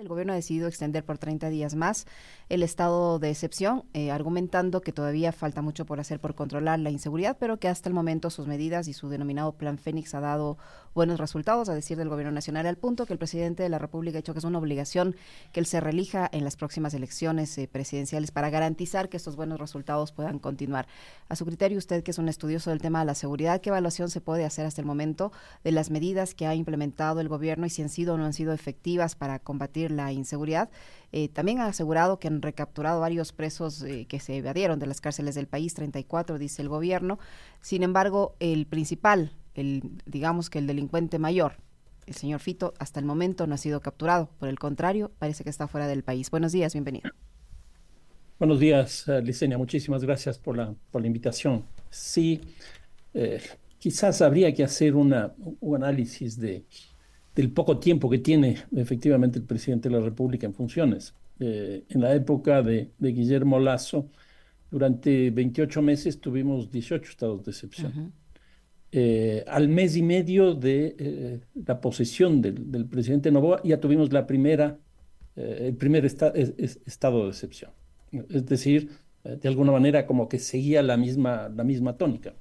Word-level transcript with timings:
El 0.00 0.08
gobierno 0.08 0.32
ha 0.32 0.36
decidido 0.36 0.66
extender 0.66 1.04
por 1.04 1.18
30 1.18 1.50
días 1.50 1.74
más 1.74 2.06
el 2.48 2.62
estado 2.62 3.18
de 3.18 3.28
excepción, 3.28 3.84
eh, 3.92 4.10
argumentando 4.10 4.80
que 4.80 4.94
todavía 4.94 5.30
falta 5.30 5.60
mucho 5.60 5.84
por 5.84 6.00
hacer 6.00 6.20
por 6.20 6.34
controlar 6.34 6.78
la 6.78 6.88
inseguridad, 6.88 7.36
pero 7.38 7.58
que 7.58 7.68
hasta 7.68 7.90
el 7.90 7.94
momento 7.94 8.30
sus 8.30 8.46
medidas 8.46 8.88
y 8.88 8.94
su 8.94 9.10
denominado 9.10 9.52
Plan 9.52 9.76
Fénix 9.76 10.14
ha 10.14 10.20
dado 10.20 10.56
buenos 10.94 11.20
resultados, 11.20 11.68
a 11.68 11.74
decir 11.74 11.98
del 11.98 12.08
gobierno 12.08 12.32
nacional, 12.32 12.66
al 12.66 12.78
punto 12.78 13.04
que 13.04 13.12
el 13.12 13.18
presidente 13.18 13.62
de 13.62 13.68
la 13.68 13.78
República 13.78 14.16
ha 14.16 14.22
dicho 14.22 14.32
que 14.32 14.38
es 14.38 14.44
una 14.44 14.58
obligación 14.58 15.14
que 15.52 15.60
él 15.60 15.66
se 15.66 15.80
relija 15.80 16.28
en 16.32 16.44
las 16.44 16.56
próximas 16.56 16.94
elecciones 16.94 17.56
eh, 17.58 17.68
presidenciales 17.70 18.30
para 18.30 18.48
garantizar 18.48 19.10
que 19.10 19.18
estos 19.18 19.36
buenos 19.36 19.60
resultados 19.60 20.12
puedan 20.12 20.38
continuar. 20.38 20.88
A 21.28 21.36
su 21.36 21.44
criterio, 21.44 21.76
usted 21.76 22.02
que 22.02 22.10
es 22.10 22.18
un 22.18 22.30
estudioso 22.30 22.70
del 22.70 22.80
tema 22.80 23.00
de 23.00 23.04
la 23.04 23.14
seguridad, 23.14 23.60
¿qué 23.60 23.68
evaluación 23.68 24.08
se 24.08 24.22
puede 24.22 24.46
hacer 24.46 24.64
hasta 24.64 24.80
el 24.80 24.86
momento 24.86 25.30
de 25.62 25.72
las 25.72 25.90
medidas 25.90 26.34
que 26.34 26.46
ha 26.46 26.54
implementado 26.54 27.20
el 27.20 27.28
gobierno 27.28 27.66
y 27.66 27.70
si 27.70 27.82
han 27.82 27.90
sido 27.90 28.14
o 28.14 28.18
no 28.18 28.24
han 28.24 28.32
sido 28.32 28.54
efectivas 28.54 29.14
para 29.14 29.38
combatir 29.38 29.89
la 29.90 30.12
inseguridad. 30.12 30.70
Eh, 31.12 31.28
también 31.28 31.58
ha 31.58 31.66
asegurado 31.66 32.18
que 32.18 32.28
han 32.28 32.40
recapturado 32.40 33.00
varios 33.00 33.32
presos 33.32 33.82
eh, 33.82 34.06
que 34.08 34.20
se 34.20 34.36
evadieron 34.36 34.78
de 34.78 34.86
las 34.86 35.00
cárceles 35.00 35.34
del 35.34 35.46
país, 35.46 35.74
34, 35.74 36.38
dice 36.38 36.62
el 36.62 36.68
gobierno. 36.68 37.18
Sin 37.60 37.82
embargo, 37.82 38.36
el 38.38 38.66
principal, 38.66 39.32
el 39.54 39.82
digamos 40.06 40.50
que 40.50 40.58
el 40.58 40.66
delincuente 40.66 41.18
mayor, 41.18 41.54
el 42.06 42.14
señor 42.14 42.40
Fito, 42.40 42.74
hasta 42.78 43.00
el 43.00 43.06
momento 43.06 43.46
no 43.46 43.54
ha 43.54 43.58
sido 43.58 43.80
capturado. 43.80 44.30
Por 44.38 44.48
el 44.48 44.58
contrario, 44.58 45.10
parece 45.18 45.42
que 45.42 45.50
está 45.50 45.66
fuera 45.66 45.88
del 45.88 46.04
país. 46.04 46.30
Buenos 46.30 46.52
días, 46.52 46.72
bienvenido. 46.72 47.10
Buenos 48.38 48.60
días, 48.60 49.06
uh, 49.08 49.20
Licenia. 49.20 49.58
Muchísimas 49.58 50.02
gracias 50.02 50.38
por 50.38 50.56
la, 50.56 50.74
por 50.90 51.02
la 51.02 51.08
invitación. 51.08 51.64
Sí, 51.90 52.40
quizás 53.78 54.22
habría 54.22 54.54
que 54.54 54.62
hacer 54.62 54.94
una, 54.94 55.34
un 55.60 55.76
análisis 55.76 56.38
de 56.38 56.64
del 57.34 57.50
poco 57.50 57.78
tiempo 57.78 58.10
que 58.10 58.18
tiene 58.18 58.56
efectivamente 58.74 59.38
el 59.38 59.44
presidente 59.44 59.88
de 59.88 59.96
la 59.96 60.04
República 60.04 60.46
en 60.46 60.54
funciones. 60.54 61.14
Eh, 61.38 61.84
en 61.88 62.00
la 62.00 62.14
época 62.14 62.62
de, 62.62 62.90
Guillermo 62.98 63.58
Lazo, 63.58 64.08
durante 64.70 65.30
28 65.30 65.82
meses 65.82 66.20
tuvimos 66.20 66.70
18 66.70 67.10
estados 67.10 67.44
de 67.44 67.50
excepción. 67.50 68.12
Eh, 68.92 69.44
al 69.46 69.68
mes 69.68 69.96
y 69.96 70.02
medio 70.02 70.54
de 70.54 70.96
eh, 70.98 71.40
la 71.66 71.80
posesión 71.80 72.42
del, 72.42 72.86
presidente 72.86 73.30
Novoa 73.30 73.62
ya 73.62 73.80
tuvimos 73.80 74.12
la 74.12 74.26
primera, 74.26 74.78
el 75.36 75.74
primer 75.76 76.04
estado 76.04 76.34
de 76.34 77.28
excepción. 77.28 77.70
Es 78.28 78.44
decir, 78.44 78.90
de 79.22 79.48
alguna 79.48 79.72
manera 79.72 80.06
como 80.06 80.28
que 80.28 80.38
seguía 80.38 80.82
la 80.82 80.96
misma, 80.96 81.48
la 81.48 81.64
misma 81.64 81.96
tónica. 81.96 82.34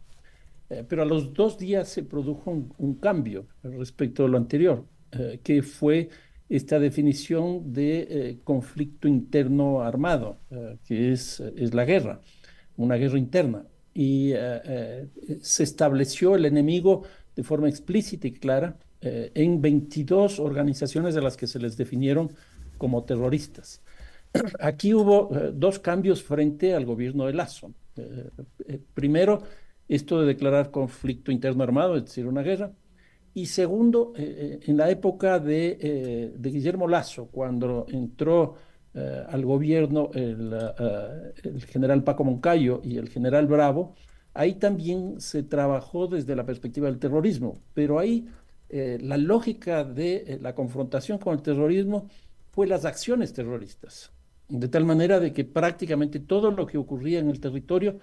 Eh, 0.69 0.85
pero 0.87 1.01
a 1.01 1.05
los 1.05 1.33
dos 1.33 1.57
días 1.57 1.89
se 1.89 2.03
produjo 2.03 2.51
un, 2.77 2.95
cambio 2.95 3.47
respecto 3.63 4.25
a 4.25 4.27
lo 4.27 4.37
anterior, 4.37 4.85
eh, 5.11 5.39
que 5.43 5.63
fue 5.63 6.09
esta 6.47 6.79
definición 6.79 7.73
de 7.73 8.07
eh, 8.09 8.39
conflicto 8.43 9.07
interno 9.07 9.81
armado, 9.81 10.37
que 10.85 11.11
es, 11.11 11.39
es 11.39 11.73
la 11.73 11.85
guerra, 11.85 12.21
una 12.77 12.95
guerra 12.95 13.17
interna. 13.17 13.65
Y 13.93 14.31
se 15.41 15.63
estableció 15.63 16.35
el 16.35 16.45
enemigo 16.45 17.03
de 17.35 17.43
forma 17.43 17.67
explícita 17.67 18.27
y 18.27 18.31
clara 18.31 18.77
en 19.01 19.61
22 19.61 20.39
organizaciones 20.39 21.15
de 21.15 21.21
las 21.21 21.35
que 21.35 21.47
se 21.47 21.59
les 21.59 21.75
definieron 21.75 22.31
como 22.77 23.03
terroristas. 23.03 23.81
Aquí 24.59 24.93
hubo 24.93 25.29
dos 25.53 25.79
cambios 25.79 26.23
frente 26.23 26.73
al 26.73 26.85
gobierno 26.85 27.25
de 27.25 27.33
Lazo. 27.33 27.73
primero, 28.93 29.43
esto 29.89 30.21
de 30.21 30.27
declarar 30.27 30.71
conflicto 30.71 31.31
interno 31.31 31.63
armado, 31.63 31.97
es 31.97 32.05
decir, 32.05 32.27
una 32.27 32.43
guerra. 32.43 32.71
Y 33.33 33.47
segundo, 33.47 34.13
eh, 34.15 34.59
eh, 34.61 34.65
en 34.67 34.77
la 34.77 34.89
época 34.89 35.39
de, 35.39 35.77
eh, 35.81 36.33
de, 36.37 36.49
Guillermo 36.51 36.87
Lazo, 36.87 37.27
cuando 37.27 37.85
entró 37.89 38.55
al 39.29 39.45
gobierno 39.45 40.09
el, 40.13 40.51
el, 41.43 41.63
general 41.65 42.03
Paco 42.03 42.25
Moncayo 42.25 42.81
y 42.83 42.97
el 42.97 43.07
general 43.07 43.45
Bravo, 43.47 43.93
ahí 44.33 44.55
también 44.55 45.21
se 45.21 45.43
trabajó 45.43 46.07
desde 46.07 46.35
la 46.35 46.45
perspectiva 46.45 46.87
del 46.87 46.99
terrorismo, 46.99 47.61
pero 47.73 47.99
ahí 47.99 48.27
la 48.69 49.15
lógica 49.15 49.85
de 49.85 50.39
la 50.41 50.53
confrontación 50.53 51.17
con 51.19 51.35
el 51.35 51.41
terrorismo 51.41 52.09
fue 52.51 52.67
las 52.67 52.83
acciones 52.83 53.31
terroristas, 53.31 54.11
de 54.49 54.67
tal 54.67 54.85
manera 54.85 55.19
de 55.19 55.31
que 55.31 55.45
prácticamente 55.45 56.19
todo 56.19 56.51
lo 56.51 56.65
que 56.65 56.79
ocurría 56.79 57.19
en 57.19 57.29
el 57.29 57.39
territorio 57.39 57.99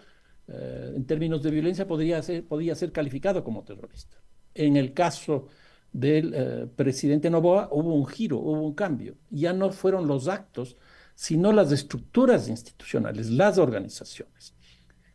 eh, 0.48 0.92
en 0.94 1.04
términos 1.06 1.42
de 1.42 1.50
violencia 1.50 1.86
podría 1.86 2.22
ser, 2.22 2.44
podía 2.44 2.74
ser 2.74 2.92
calificado 2.92 3.42
como 3.42 3.64
terrorista. 3.64 4.18
En 4.54 4.76
el 4.76 4.92
caso 4.94 5.48
del 5.92 6.32
eh, 6.34 6.66
presidente 6.74 7.30
Novoa 7.30 7.68
hubo 7.72 7.94
un 7.94 8.06
giro, 8.06 8.38
hubo 8.38 8.62
un 8.62 8.74
cambio. 8.74 9.16
Ya 9.30 9.52
no 9.52 9.70
fueron 9.70 10.06
los 10.06 10.28
actos, 10.28 10.76
sino 11.14 11.52
las 11.52 11.72
estructuras 11.72 12.48
institucionales, 12.48 13.30
las 13.30 13.58
organizaciones. 13.58 14.54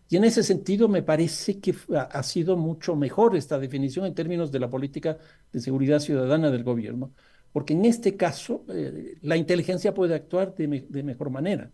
Y 0.09 0.17
en 0.17 0.25
ese 0.25 0.43
sentido 0.43 0.89
me 0.89 1.03
parece 1.03 1.61
que 1.61 1.73
ha 1.95 2.23
sido 2.23 2.57
mucho 2.57 2.97
mejor 2.97 3.35
esta 3.37 3.57
definición 3.57 4.05
en 4.05 4.13
términos 4.13 4.51
de 4.51 4.59
la 4.59 4.69
política 4.69 5.17
de 5.53 5.61
seguridad 5.61 5.99
ciudadana 5.99 6.51
del 6.51 6.65
gobierno, 6.65 7.13
porque 7.53 7.73
en 7.73 7.85
este 7.85 8.17
caso 8.17 8.65
eh, 8.69 9.17
la 9.21 9.37
inteligencia 9.37 9.93
puede 9.93 10.15
actuar 10.15 10.53
de 10.55 11.03
mejor 11.03 11.29
manera 11.29 11.71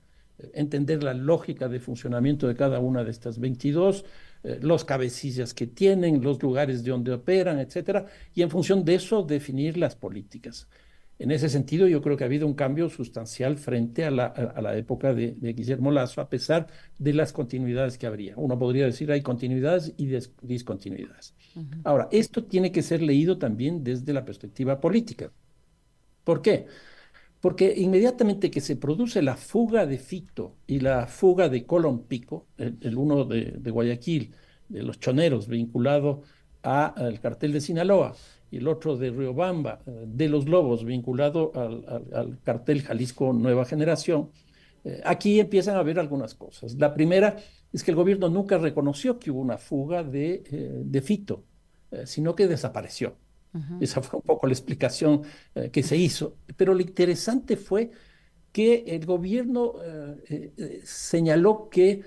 entender 0.54 1.04
la 1.04 1.14
lógica 1.14 1.68
de 1.68 1.80
funcionamiento 1.80 2.48
de 2.48 2.56
cada 2.56 2.80
una 2.80 3.04
de 3.04 3.12
estas 3.12 3.40
22, 3.40 4.06
eh, 4.44 4.60
los 4.62 4.86
cabecillas 4.86 5.54
que 5.54 5.68
tienen, 5.68 6.24
los 6.24 6.42
lugares 6.42 6.84
de 6.84 6.92
donde 6.92 7.12
operan, 7.12 7.60
etcétera, 7.60 8.06
y 8.34 8.42
en 8.42 8.50
función 8.50 8.86
de 8.86 8.96
eso 8.96 9.24
definir 9.24 9.78
las 9.78 9.96
políticas. 9.96 10.68
En 11.20 11.32
ese 11.32 11.50
sentido, 11.50 11.88
yo 11.88 12.02
creo 12.02 12.16
que 12.16 12.24
ha 12.24 12.28
habido 12.28 12.46
un 12.46 12.54
cambio 12.54 12.90
sustancial 12.90 13.58
frente 13.58 14.06
a 14.06 14.12
la, 14.12 14.78
época 14.78 15.16
de, 15.16 15.32
Guillermo 15.42 15.90
Lazo, 15.90 16.22
a 16.22 16.30
pesar 16.30 16.68
de 17.00 17.14
las 17.14 17.34
continuidades 17.34 17.98
que 17.98 18.06
habría. 18.06 18.36
Uno 18.38 18.60
podría 18.60 18.86
decir 18.86 19.12
hay 19.12 19.22
continuidades 19.22 19.94
y 19.98 20.16
discontinuidades. 20.44 21.34
Ahora, 21.84 22.08
esto 22.12 22.44
tiene 22.44 22.72
que 22.72 22.84
ser 22.84 23.02
leído 23.02 23.40
también 23.40 23.84
desde 23.84 24.14
la 24.14 24.26
perspectiva 24.26 24.80
política. 24.80 25.32
¿Por 26.24 26.44
qué? 26.44 26.68
Porque 27.42 27.74
inmediatamente 27.78 28.50
que 28.50 28.62
se 28.62 28.76
produce 28.76 29.22
la 29.22 29.38
fuga 29.38 29.86
de 29.86 30.00
Fito 30.00 30.56
y 30.66 30.80
la 30.80 31.08
fuga 31.08 31.50
de 31.50 31.66
Colón 31.66 32.04
Pico, 32.04 32.48
el, 32.58 32.98
uno 32.98 33.26
de, 33.26 33.72
Guayaquil, 33.72 34.34
de 34.70 34.84
los 34.84 35.00
choneros, 35.00 35.48
vinculado 35.48 36.24
al 36.64 37.20
cartel 37.20 37.54
de 37.54 37.62
Sinaloa, 37.62 38.16
y 38.50 38.58
el 38.58 38.68
otro 38.68 38.98
de 38.98 39.12
Riobamba, 39.12 39.82
eh, 39.86 40.06
de 40.08 40.30
los 40.30 40.48
Lobos, 40.48 40.86
vinculado 40.86 41.52
al, 41.56 42.40
cartel 42.44 42.82
Jalisco 42.82 43.34
Nueva 43.34 43.66
Generación, 43.66 44.32
eh, 44.84 45.02
aquí 45.06 45.40
empiezan 45.40 45.76
a 45.76 45.80
haber 45.80 46.00
algunas 46.00 46.34
cosas. 46.34 46.76
La 46.76 46.94
primera 46.94 47.38
es 47.74 47.84
que 47.84 47.92
el 47.92 47.98
gobierno 47.98 48.30
nunca 48.30 48.58
reconoció 48.58 49.20
que 49.20 49.32
hubo 49.32 49.42
una 49.42 49.58
fuga 49.58 50.04
de, 50.04 50.44
eh, 50.50 50.82
de 50.84 51.02
Fito, 51.02 51.44
sino 52.04 52.36
que 52.36 52.48
desapareció. 52.48 53.16
Esa 53.80 54.02
fue 54.02 54.20
un 54.20 54.26
poco 54.26 54.48
la 54.48 54.54
explicación 54.54 55.22
eh, 55.56 55.70
que 55.72 55.84
se 55.84 55.98
hizo. 55.98 56.38
Pero 56.56 56.74
lo 56.74 56.82
interesante 56.82 57.58
fue 57.58 57.92
que 58.52 58.86
el 58.88 59.06
gobierno 59.06 59.76
eh, 59.84 60.54
eh, 60.58 60.82
señaló 60.84 61.70
que 61.70 62.04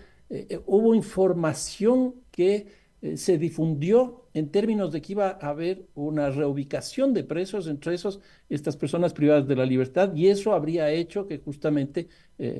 hubo 0.66 0.94
información 0.94 2.14
que 2.30 2.68
se 3.16 3.36
difundió 3.36 4.28
en 4.32 4.50
términos 4.50 4.92
de 4.92 5.02
que 5.02 5.12
iba 5.12 5.38
a 5.40 5.48
haber 5.48 5.88
una 5.94 6.30
reubicación 6.30 7.12
de 7.12 7.24
presos, 7.24 7.66
entre 7.66 7.94
esos 7.94 8.20
estas 8.48 8.76
personas 8.76 9.12
privadas 9.12 9.48
de 9.48 9.56
la 9.56 9.66
libertad, 9.66 10.14
y 10.14 10.28
eso 10.28 10.52
habría 10.52 10.88
hecho 10.92 11.26
que 11.26 11.38
justamente 11.38 12.08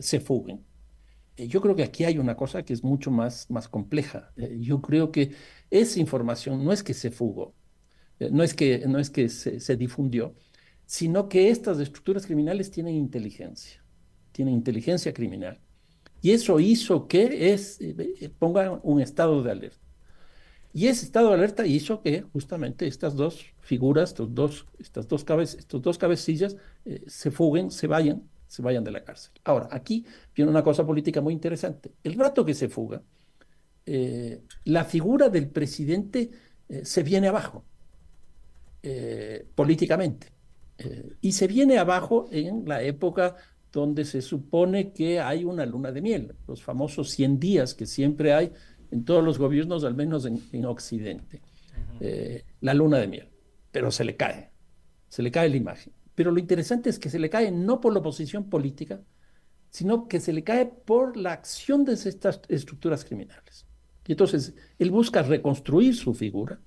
se 0.01 0.19
fuguen. 0.19 0.65
Yo 1.37 1.61
creo 1.61 1.77
que 1.77 1.85
aquí 1.85 2.05
hay 2.05 2.19
una 2.19 2.37
cosa 2.37 2.65
que 2.65 2.73
es 2.73 2.83
mucho 2.83 3.13
más, 3.13 3.49
más 3.51 3.69
compleja. 3.69 4.33
Yo 4.59 4.81
creo 4.83 5.13
que 5.13 5.33
esa 5.71 6.01
información 6.01 6.65
no 6.65 6.73
es 6.73 6.83
que 6.83 6.95
se 6.95 7.11
fugó, 7.11 7.55
eh, 7.55 7.60
no 8.29 8.43
es 8.43 8.55
que, 8.55 8.87
no 8.87 8.99
es 8.99 9.09
que 9.09 9.29
se, 9.29 9.77
difundió, 9.77 10.35
sino 10.85 11.29
que 11.29 11.49
estas 11.51 11.81
estructuras 11.81 12.27
criminales 12.27 12.71
tienen 12.71 12.95
inteligencia, 12.95 13.83
tienen 14.33 14.55
inteligencia 14.55 15.15
criminal. 15.15 15.59
Y 16.21 16.33
eso 16.33 16.61
hizo 16.61 17.09
que 17.09 17.53
es, 17.55 17.81
eh, 17.81 17.95
eh, 18.21 18.29
pongan 18.29 18.81
un 18.83 19.01
estado 19.01 19.43
de 19.43 19.51
alerta. 19.51 19.79
Y 20.73 20.87
ese 20.87 21.07
estado 21.07 21.29
de 21.29 21.35
alerta 21.35 21.67
hizo 21.67 22.03
que 22.03 22.23
justamente 22.33 22.87
estas 22.87 23.17
dos 23.17 23.47
figuras, 23.61 24.11
estos 24.11 24.35
dos, 24.35 24.67
estas 24.79 25.09
dos, 25.09 25.25
estos 25.59 25.83
dos 25.83 25.99
cabecillas, 25.99 26.57
se 27.07 27.31
fuguen, 27.33 27.73
se 27.73 27.89
vayan, 27.89 28.23
se 28.47 28.63
vayan 28.63 28.85
de 28.85 28.93
la 28.93 29.03
cárcel. 29.03 29.33
Ahora, 29.43 29.69
aquí 29.73 30.05
viene 30.33 30.51
una 30.51 30.63
cosa 30.63 30.87
política 30.87 31.21
muy 31.21 31.33
interesante. 31.35 31.93
El 32.05 32.15
rato 32.15 32.45
que 32.45 32.55
se 32.55 32.69
fuga, 32.69 33.03
la 34.65 34.85
figura 34.85 35.29
del 35.29 35.49
presidente 35.49 36.31
se 36.85 37.03
viene 37.03 37.27
abajo. 37.27 37.65
Eh, 38.83 39.47
políticamente. 39.55 40.29
Eh, 40.79 41.17
y 41.21 41.33
se 41.33 41.47
viene 41.47 41.77
abajo 41.77 42.29
en 42.33 42.67
la 42.67 42.83
época 42.83 43.37
donde 43.71 44.07
se 44.07 44.23
supone 44.23 44.93
que 44.93 45.21
hay 45.21 45.45
una 45.45 45.67
luna 45.67 45.93
de 45.93 46.01
miel, 46.01 46.35
los 46.49 46.63
famosos 46.63 47.11
100 47.11 47.39
días 47.39 47.75
que 47.75 47.85
siempre 47.85 48.33
hay 48.33 48.53
en 48.91 49.05
todos 49.05 49.23
los 49.23 49.39
gobiernos, 49.39 49.85
al 49.85 49.95
menos 49.95 50.25
en, 50.25 50.65
Occidente. 50.65 51.43
Eh, 52.01 52.45
la 52.63 52.73
luna 52.73 52.99
de 52.99 53.07
miel, 53.07 53.29
pero 53.71 53.91
se 53.91 54.03
le 54.05 54.17
cae, 54.17 54.51
se 55.09 55.23
le 55.23 55.31
cae 55.31 55.51
la 55.51 55.57
imagen. 55.57 55.93
pero 56.15 56.31
lo 56.31 56.39
interesante 56.39 56.89
es 56.89 56.99
que 56.99 57.11
se 57.11 57.19
le 57.19 57.29
cae 57.29 57.51
no 57.51 57.81
por 57.81 57.93
la 57.93 58.01
oposición 58.01 58.49
política, 58.49 59.01
sino 59.69 60.09
que 60.09 60.21
se 60.21 60.33
le 60.33 60.43
cae 60.43 60.65
por 60.67 61.17
la 61.19 61.33
acción 61.33 61.85
de 61.85 61.93
estas 61.93 62.41
estructuras 62.49 63.05
criminales. 63.05 63.67
Y 64.07 64.13
entonces 64.13 64.55
él 64.79 64.91
busca 64.91 65.23
reconstruir 65.23 65.95
su 65.95 66.15
figura 66.15 66.59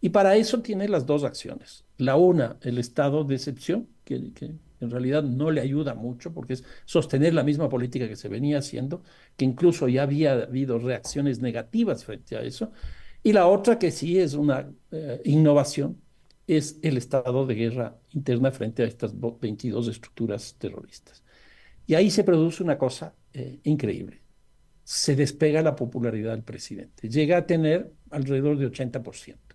y 0.00 0.10
para 0.10 0.36
eso 0.36 0.62
tiene 0.62 0.88
las 0.88 1.06
dos 1.06 1.24
acciones. 1.24 1.84
La 1.96 2.16
una, 2.16 2.56
el 2.62 2.78
estado 2.78 3.24
de 3.24 3.34
excepción, 3.34 3.88
que, 4.04 4.32
en 4.80 4.90
realidad 4.90 5.24
no 5.24 5.50
le 5.50 5.60
ayuda 5.60 5.94
mucho 5.94 6.32
porque 6.32 6.52
es 6.52 6.64
sostener 6.84 7.34
la 7.34 7.42
misma 7.42 7.68
política 7.68 8.08
que 8.08 8.14
se 8.14 8.28
venía 8.28 8.58
haciendo, 8.58 9.02
que 9.36 9.44
incluso 9.44 9.88
ya 9.88 10.04
había 10.04 10.32
habido 10.34 10.78
reacciones 10.78 11.40
negativas 11.40 12.04
frente 12.04 12.36
a 12.36 12.42
eso. 12.42 12.70
Y 13.22 13.32
la 13.32 13.48
otra, 13.48 13.78
que 13.78 13.90
sí 13.90 14.18
es 14.18 14.34
una 14.34 14.70
eh, 14.92 15.20
innovación, 15.24 16.00
es 16.46 16.78
el 16.82 16.96
estado 16.96 17.44
de 17.44 17.54
guerra 17.54 17.98
interna 18.10 18.52
frente 18.52 18.82
a 18.84 18.86
estas 18.86 19.12
22 19.18 19.88
estructuras 19.88 20.54
terroristas. 20.58 21.24
Y 21.86 21.94
ahí 21.94 22.10
se 22.10 22.22
produce 22.22 22.62
una 22.62 22.78
cosa 22.78 23.14
eh, 23.32 23.60
increíble. 23.64 24.22
Se 24.84 25.16
despega 25.16 25.60
la 25.60 25.74
popularidad 25.74 26.32
del 26.32 26.44
presidente. 26.44 27.08
Llega 27.08 27.38
a 27.38 27.46
tener 27.46 27.92
alrededor 28.10 28.56
de 28.58 28.70
80%. 28.70 29.47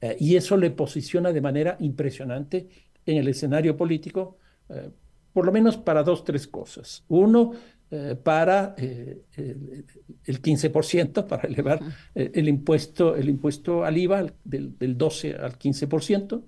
Eh, 0.00 0.16
y 0.20 0.36
eso 0.36 0.56
le 0.56 0.70
posiciona 0.70 1.32
de 1.32 1.40
manera 1.40 1.76
impresionante 1.80 2.68
en 3.06 3.18
el 3.18 3.28
escenario 3.28 3.76
político, 3.76 4.38
eh, 4.68 4.90
por 5.32 5.46
lo 5.46 5.52
menos 5.52 5.76
para 5.76 6.02
dos, 6.02 6.24
tres 6.24 6.46
cosas. 6.46 7.04
Uno, 7.08 7.52
eh, 7.90 8.16
para 8.22 8.74
el 8.76 9.22
15%, 10.42 11.26
para 11.28 11.48
elevar 11.48 11.80
el, 12.14 12.48
impuesto, 12.48 13.16
el 13.16 13.28
impuesto 13.28 13.84
al 13.84 13.96
IVA 13.96 14.26
del, 14.44 14.78
del 14.78 14.96
12 14.96 15.34
al 15.34 15.58
15%. 15.58 16.42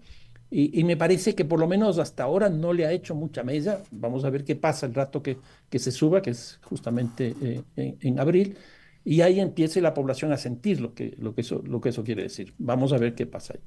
Y, 0.48 0.78
y, 0.78 0.84
me 0.84 0.96
parece 0.96 1.34
que 1.34 1.44
por 1.44 1.58
lo 1.58 1.66
menos 1.66 1.98
hasta 1.98 2.22
ahora 2.22 2.48
no 2.48 2.72
le 2.72 2.86
ha 2.86 2.92
hecho 2.92 3.16
mucha 3.16 3.42
mella. 3.42 3.82
Vamos 3.90 4.24
a 4.24 4.30
ver 4.30 4.44
qué 4.44 4.54
pasa 4.54 4.86
el 4.86 4.94
rato 4.94 5.20
que, 5.20 5.38
que 5.68 5.80
se 5.80 5.90
suba, 5.90 6.22
que 6.22 6.30
es 6.30 6.60
justamente 6.62 7.34
en, 7.74 7.96
en 8.00 8.20
abril 8.20 8.56
y 9.06 9.20
ahí 9.20 9.38
empiece 9.38 9.80
la 9.80 9.94
población 9.94 10.32
a 10.32 10.36
sentir 10.36 10.80
lo 10.80 10.92
que, 10.92 11.14
lo 11.18 11.32
que, 11.32 11.42
eso, 11.42 11.62
lo 11.64 11.80
que 11.80 11.90
eso 11.90 12.02
quiere 12.02 12.24
decir. 12.24 12.54
Vamos 12.58 12.92
a 12.92 12.98
ver 12.98 13.14
qué 13.14 13.24
pasa 13.24 13.54
ahí. 13.54 13.60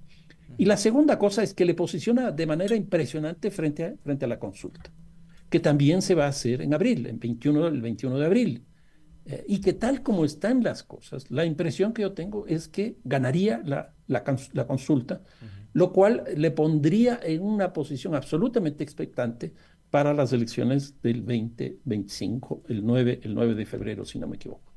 Y 0.58 0.66
la 0.66 0.76
segunda 0.76 1.18
cosa 1.18 1.42
es 1.44 1.54
que 1.54 1.64
le 1.64 1.76
posiciona 1.76 2.32
de 2.34 2.46
manera 2.46 2.76
impresionante 2.76 3.50
frente 3.50 3.86
a, 3.86 3.96
frente 4.04 4.26
a 4.26 4.28
la 4.28 4.38
consulta, 4.38 4.92
que 5.50 5.62
también 5.62 6.02
se 6.02 6.14
va 6.14 6.26
a 6.26 6.28
hacer 6.28 6.62
en 6.62 6.74
abril, 6.74 7.08
en 7.08 7.20
21, 7.20 7.68
el 7.68 7.82
21 7.82 8.20
de 8.20 8.26
abril. 8.26 8.66
Eh, 9.26 9.46
y 9.48 9.62
que 9.62 9.72
tal 9.72 10.04
como 10.04 10.26
están 10.26 10.62
las 10.62 10.84
cosas, 10.84 11.32
la 11.32 11.46
impresión 11.46 11.94
que 11.94 12.02
yo 12.02 12.12
tengo 12.12 12.46
es 12.46 12.68
que 12.68 12.98
ganaría 13.06 13.62
la, 13.64 13.94
la, 14.08 14.26
la 14.52 14.68
consulta, 14.68 15.22
lo 15.72 15.94
cual 15.94 16.26
le 16.36 16.52
pondría 16.52 17.18
en 17.24 17.44
una 17.44 17.72
posición 17.72 18.14
absolutamente 18.14 18.84
expectante 18.84 19.54
para 19.90 20.14
las 20.14 20.34
elecciones 20.34 21.02
del 21.02 21.22
2025, 21.22 22.64
el 22.68 22.86
9, 22.86 23.22
el 23.24 23.34
9 23.34 23.56
de 23.56 23.66
febrero, 23.66 24.04
si 24.04 24.20
no 24.20 24.28
me 24.28 24.36
equivoco. 24.36 24.69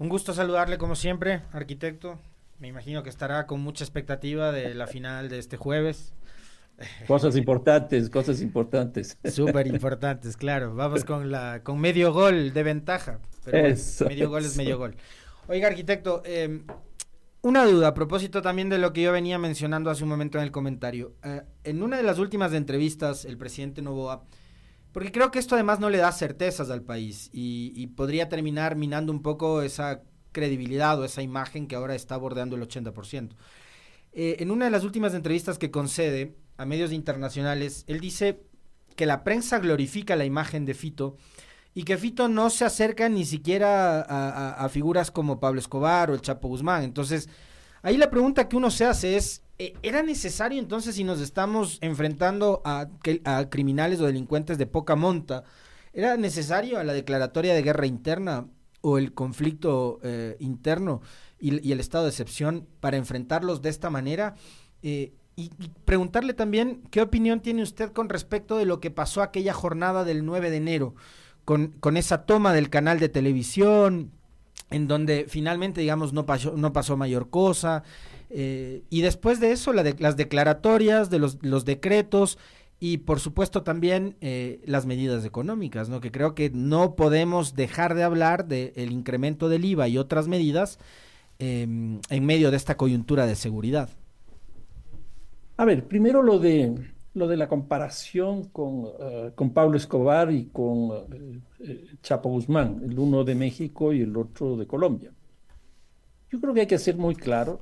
Un 0.00 0.08
gusto 0.08 0.32
saludarle 0.32 0.78
como 0.78 0.96
siempre, 0.96 1.42
arquitecto. 1.52 2.18
Me 2.58 2.68
imagino 2.68 3.02
que 3.02 3.10
estará 3.10 3.46
con 3.46 3.60
mucha 3.60 3.84
expectativa 3.84 4.50
de 4.50 4.74
la 4.74 4.86
final 4.86 5.28
de 5.28 5.38
este 5.38 5.58
jueves. 5.58 6.14
Cosas 7.06 7.36
importantes, 7.36 8.08
cosas 8.08 8.40
importantes. 8.40 9.18
Súper 9.30 9.66
importantes, 9.66 10.38
claro. 10.38 10.74
Vamos 10.74 11.04
con 11.04 11.30
la 11.30 11.62
con 11.62 11.78
medio 11.78 12.14
gol 12.14 12.54
de 12.54 12.62
ventaja. 12.62 13.18
Pero 13.44 13.76
medio 14.08 14.30
gol 14.30 14.46
es 14.46 14.56
medio 14.56 14.78
gol. 14.78 14.96
Oiga, 15.48 15.68
arquitecto, 15.68 16.22
em, 16.24 16.64
una 17.42 17.66
duda 17.66 17.88
a 17.88 17.94
propósito 17.94 18.40
también 18.40 18.70
de 18.70 18.78
lo 18.78 18.94
que 18.94 19.02
yo 19.02 19.12
venía 19.12 19.38
mencionando 19.38 19.90
hace 19.90 20.04
un 20.04 20.08
momento 20.08 20.38
en 20.38 20.44
el 20.44 20.50
comentario. 20.50 21.12
Eh, 21.22 21.42
en 21.64 21.82
una 21.82 21.98
de 21.98 22.04
las 22.04 22.18
últimas 22.18 22.54
entrevistas, 22.54 23.26
el 23.26 23.36
presidente 23.36 23.82
Novoa 23.82 24.24
porque 24.92 25.12
creo 25.12 25.30
que 25.30 25.38
esto 25.38 25.54
además 25.54 25.80
no 25.80 25.90
le 25.90 25.98
da 25.98 26.12
certezas 26.12 26.70
al 26.70 26.82
país 26.82 27.30
y, 27.32 27.86
podría 27.88 28.28
terminar 28.28 28.76
minando 28.76 29.12
un 29.12 29.22
poco 29.22 29.62
esa 29.62 30.02
credibilidad 30.32 30.98
o 31.00 31.04
esa 31.04 31.22
imagen 31.22 31.66
que 31.66 31.76
ahora 31.76 31.94
está 31.94 32.16
bordeando 32.16 32.56
el 32.56 32.62
80%. 32.62 33.30
Eh, 34.12 34.36
en 34.40 34.50
una 34.50 34.64
de 34.64 34.70
las 34.70 34.84
últimas 34.84 35.14
entrevistas 35.14 35.58
que 35.58 35.70
concede 35.70 36.36
a 36.56 36.64
medios 36.64 36.92
internacionales, 36.92 37.84
él 37.86 38.00
dice 38.00 38.42
que 38.96 39.06
la 39.06 39.22
prensa 39.22 39.58
glorifica 39.58 40.16
la 40.16 40.24
imagen 40.24 40.66
de 40.66 40.74
Fito 40.74 41.16
y 41.74 41.84
que 41.84 41.96
Fito 41.96 42.28
no 42.28 42.50
se 42.50 42.64
acerca 42.64 43.08
ni 43.08 43.24
siquiera 43.24 44.00
a 44.00 44.68
figuras 44.68 45.10
como 45.12 45.38
Pablo 45.38 45.60
Escobar 45.60 46.10
o 46.10 46.14
el 46.14 46.20
Chapo 46.20 46.48
Guzmán. 46.48 46.82
Entonces, 46.82 47.28
ahí 47.82 47.96
la 47.96 48.10
pregunta 48.10 48.48
que 48.48 48.56
uno 48.56 48.70
se 48.70 48.84
hace 48.84 49.16
es, 49.16 49.42
eh, 49.60 49.74
¿Era 49.82 50.02
necesario 50.02 50.58
entonces 50.58 50.94
si 50.94 51.04
nos 51.04 51.20
estamos 51.20 51.76
enfrentando 51.82 52.62
a, 52.64 52.88
criminales 53.50 54.00
o 54.00 54.06
delincuentes 54.06 54.56
de 54.56 54.66
poca 54.66 54.96
monta? 54.96 55.44
¿Era 55.92 56.16
necesario 56.16 56.78
a 56.78 56.84
la 56.84 56.94
declaratoria 56.94 57.52
de 57.52 57.60
guerra 57.60 57.84
interna 57.84 58.46
o 58.80 58.96
el 58.96 59.12
conflicto 59.12 60.00
eh, 60.02 60.38
interno 60.40 61.02
y, 61.38 61.70
el 61.70 61.78
estado 61.78 62.04
de 62.04 62.08
excepción 62.08 62.66
para 62.80 62.96
enfrentarlos 62.96 63.60
de 63.60 63.68
esta 63.68 63.90
manera? 63.90 64.34
Eh, 64.82 65.12
y, 65.36 65.50
preguntarle 65.84 66.32
también 66.32 66.80
qué 66.90 67.02
opinión 67.02 67.40
tiene 67.40 67.62
usted 67.62 67.92
con 67.92 68.08
respecto 68.08 68.56
de 68.56 68.64
lo 68.64 68.80
que 68.80 68.90
pasó 68.90 69.20
aquella 69.20 69.52
jornada 69.52 70.04
del 70.04 70.24
9 70.24 70.48
de 70.48 70.56
enero, 70.56 70.94
con, 71.44 71.72
con 71.80 71.98
esa 71.98 72.24
toma 72.24 72.54
del 72.54 72.70
canal 72.70 72.98
de 72.98 73.10
televisión, 73.10 74.10
en 74.70 74.88
donde 74.88 75.26
finalmente, 75.28 75.80
digamos, 75.80 76.12
no 76.12 76.26
pasó, 76.26 76.56
no 76.56 76.72
pasó 76.72 76.96
mayor 76.96 77.30
cosa, 77.30 77.82
eh, 78.30 78.84
y 78.90 79.02
después 79.02 79.40
de 79.40 79.50
eso, 79.50 79.72
las 79.72 80.16
declaratorias 80.16 81.10
de 81.10 81.18
los, 81.18 81.64
decretos 81.64 82.38
y 82.78 82.98
por 82.98 83.18
supuesto 83.18 83.62
también 83.62 84.16
eh, 84.20 84.60
las 84.64 84.86
medidas 84.86 85.24
económicas, 85.24 85.88
¿no? 85.88 86.00
que 86.00 86.12
creo 86.12 86.34
que 86.34 86.50
no 86.50 86.94
podemos 86.94 87.56
dejar 87.56 87.94
de 87.94 88.04
hablar 88.04 88.46
del 88.46 88.92
incremento 88.92 89.48
del 89.48 89.64
IVA 89.64 89.88
y 89.88 89.98
otras 89.98 90.28
medidas 90.28 90.78
em, 91.40 92.00
en 92.08 92.24
medio 92.24 92.52
de 92.52 92.56
esta 92.56 92.76
coyuntura 92.76 93.26
de 93.26 93.34
seguridad. 93.34 93.90
A 95.56 95.64
ver, 95.64 95.86
primero 95.88 96.22
lo 96.22 96.38
de, 96.38 96.72
lo 97.14 97.26
de 97.26 97.36
la 97.36 97.48
comparación 97.48 98.44
con, 98.44 98.86
eh, 99.00 99.32
con 99.34 99.50
Pablo 99.50 99.76
Escobar 99.76 100.32
y 100.32 100.46
con 100.46 101.08
Chapo 102.02 102.28
Guzmán, 102.30 102.82
el 102.84 102.98
uno 102.98 103.24
de 103.24 103.34
México 103.34 103.92
y 103.92 104.02
el 104.02 104.16
otro 104.16 104.56
de 104.56 104.66
Colombia. 104.66 105.12
Yo 106.30 106.40
creo 106.40 106.54
que 106.54 106.60
hay 106.60 106.66
que 106.68 106.78
ser 106.78 106.96
muy 106.96 107.16
claro 107.16 107.60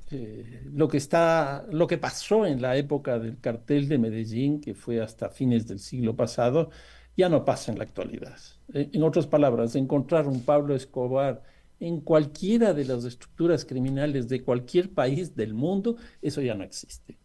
lo 0.75 0.89
que 0.89 0.99
está, 0.99 1.67
lo 1.71 1.87
que 1.87 1.97
pasó 1.97 2.45
en 2.45 2.61
la 2.61 2.77
época 2.77 3.19
del 3.19 3.41
cartel 3.41 3.89
de 3.89 3.97
Medellín, 3.97 4.61
que 4.61 4.75
fue 4.75 5.00
hasta 5.00 5.31
fines 5.31 5.67
del 5.67 5.79
siglo 5.79 6.15
pasado, 6.15 6.69
ya 7.17 7.31
no 7.31 7.47
pasa 7.47 7.73
en 7.73 7.79
la 7.79 7.85
actualidad. 7.85 8.37
En 8.75 9.03
otras 9.03 9.27
palabras, 9.27 9.75
encontrar 9.75 10.27
un 10.27 10.43
Pablo 10.44 10.75
Escobar 10.75 11.43
en 11.81 12.01
cualquiera 12.01 12.75
de 12.75 12.84
las 12.84 13.05
estructuras 13.05 13.65
criminales 13.65 14.29
de 14.29 14.43
cualquier 14.43 14.93
país 14.93 15.34
del 15.34 15.55
mundo, 15.55 15.96
eso 16.20 16.43
ya 16.43 16.55
no 16.55 16.63
existe. 16.63 17.19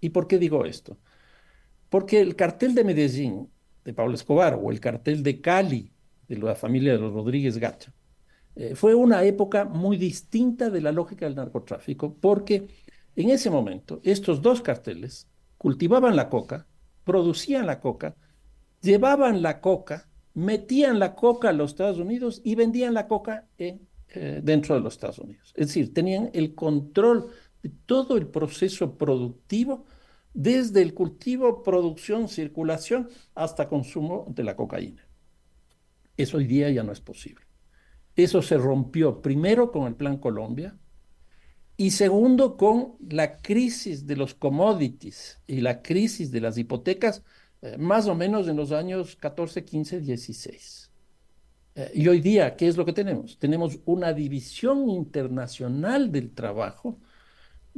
¿Y 0.00 0.10
por 0.10 0.26
qué 0.26 0.38
digo 0.38 0.64
esto? 0.64 0.98
Porque 1.88 2.20
el 2.20 2.36
cartel 2.36 2.74
de 2.74 2.84
Medellín 2.84 3.48
de 3.84 3.94
Pablo 3.94 4.14
Escobar 4.14 4.58
o 4.62 4.70
el 4.70 4.80
cartel 4.80 5.22
de 5.22 5.40
Cali 5.40 5.90
de 6.28 6.36
la 6.36 6.54
familia 6.54 6.92
de 6.92 6.98
los 6.98 7.12
Rodríguez 7.12 7.56
Gacha 7.56 7.92
eh, 8.54 8.74
fue 8.74 8.94
una 8.94 9.24
época 9.24 9.64
muy 9.64 9.96
distinta 9.96 10.68
de 10.68 10.80
la 10.80 10.92
lógica 10.92 11.24
del 11.24 11.36
narcotráfico, 11.36 12.14
porque 12.20 12.66
en 13.16 13.30
ese 13.30 13.50
momento 13.50 14.00
estos 14.02 14.42
dos 14.42 14.60
carteles 14.60 15.28
cultivaban 15.56 16.16
la 16.16 16.28
coca, 16.28 16.66
producían 17.04 17.66
la 17.66 17.80
coca, 17.80 18.14
llevaban 18.82 19.42
la 19.42 19.60
coca, 19.60 20.08
metían 20.34 20.98
la 20.98 21.14
coca 21.14 21.48
a 21.48 21.52
los 21.52 21.70
Estados 21.70 21.98
Unidos 21.98 22.40
y 22.44 22.54
vendían 22.54 22.94
la 22.94 23.08
coca 23.08 23.46
eh, 23.58 23.78
dentro 24.42 24.74
de 24.74 24.80
los 24.80 24.94
Estados 24.94 25.18
Unidos. 25.18 25.52
Es 25.56 25.68
decir, 25.68 25.94
tenían 25.94 26.30
el 26.32 26.54
control 26.54 27.30
de 27.62 27.70
todo 27.86 28.16
el 28.16 28.26
proceso 28.26 28.96
productivo, 28.96 29.84
desde 30.34 30.82
el 30.82 30.94
cultivo, 30.94 31.62
producción, 31.62 32.28
circulación, 32.28 33.08
hasta 33.34 33.68
consumo 33.68 34.26
de 34.28 34.44
la 34.44 34.56
cocaína. 34.56 35.06
Eso 36.16 36.38
hoy 36.38 36.46
día 36.46 36.70
ya 36.70 36.82
no 36.82 36.92
es 36.92 37.00
posible. 37.00 37.44
Eso 38.16 38.42
se 38.42 38.58
rompió 38.58 39.22
primero 39.22 39.70
con 39.70 39.86
el 39.86 39.94
Plan 39.94 40.18
Colombia 40.18 40.76
y 41.76 41.92
segundo 41.92 42.56
con 42.56 42.96
la 43.08 43.36
crisis 43.36 44.06
de 44.06 44.16
los 44.16 44.34
commodities 44.34 45.40
y 45.46 45.60
la 45.60 45.80
crisis 45.80 46.32
de 46.32 46.40
las 46.40 46.58
hipotecas, 46.58 47.22
eh, 47.62 47.76
más 47.78 48.08
o 48.08 48.16
menos 48.16 48.48
en 48.48 48.56
los 48.56 48.72
años 48.72 49.14
14, 49.16 49.64
15, 49.64 50.00
16. 50.00 50.84
y 51.94 52.08
hoy 52.08 52.20
día, 52.20 52.56
¿qué 52.56 52.66
es 52.66 52.76
lo 52.76 52.84
que 52.84 52.92
tenemos? 52.92 53.38
Tenemos 53.38 53.78
una 53.84 54.12
división 54.12 54.90
internacional 54.90 56.10
del 56.10 56.32
trabajo 56.32 56.98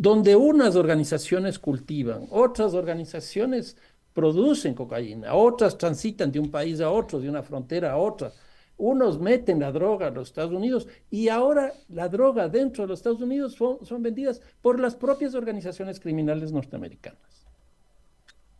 donde 0.00 0.35
unas 0.35 0.76
organizaciones 0.76 1.59
cultivan, 1.59 2.26
otras 2.30 2.75
organizaciones 2.75 3.76
producen 4.14 4.75
cocaína, 4.75 5.35
otras 5.35 5.76
transitan 5.76 6.33
de 6.33 6.40
un 6.40 6.50
país 6.50 6.80
a 6.80 6.90
otro, 6.90 7.21
de 7.21 7.28
una 7.28 7.42
frontera 7.42 7.92
a 7.92 7.97
otra 7.97 8.33
unos 8.80 9.21
meten 9.21 9.61
la 9.61 9.71
droga 9.73 10.07
a 10.07 10.11
los 10.11 10.28
Estados 10.28 10.52
Unidos 10.52 10.88
y 11.11 11.28
ahora 11.28 11.75
la 11.88 12.09
droga 12.09 12.49
dentro 12.49 12.85
de 12.85 12.88
los 12.88 13.00
Estados 13.00 13.21
Unidos 13.21 13.54
son, 13.54 14.02
vendidas 14.02 14.40
por 14.62 14.80
las 14.80 14.97
propias 14.97 15.35
organizaciones 15.35 16.00
criminales 16.00 16.50
norteamericanas. 16.50 17.47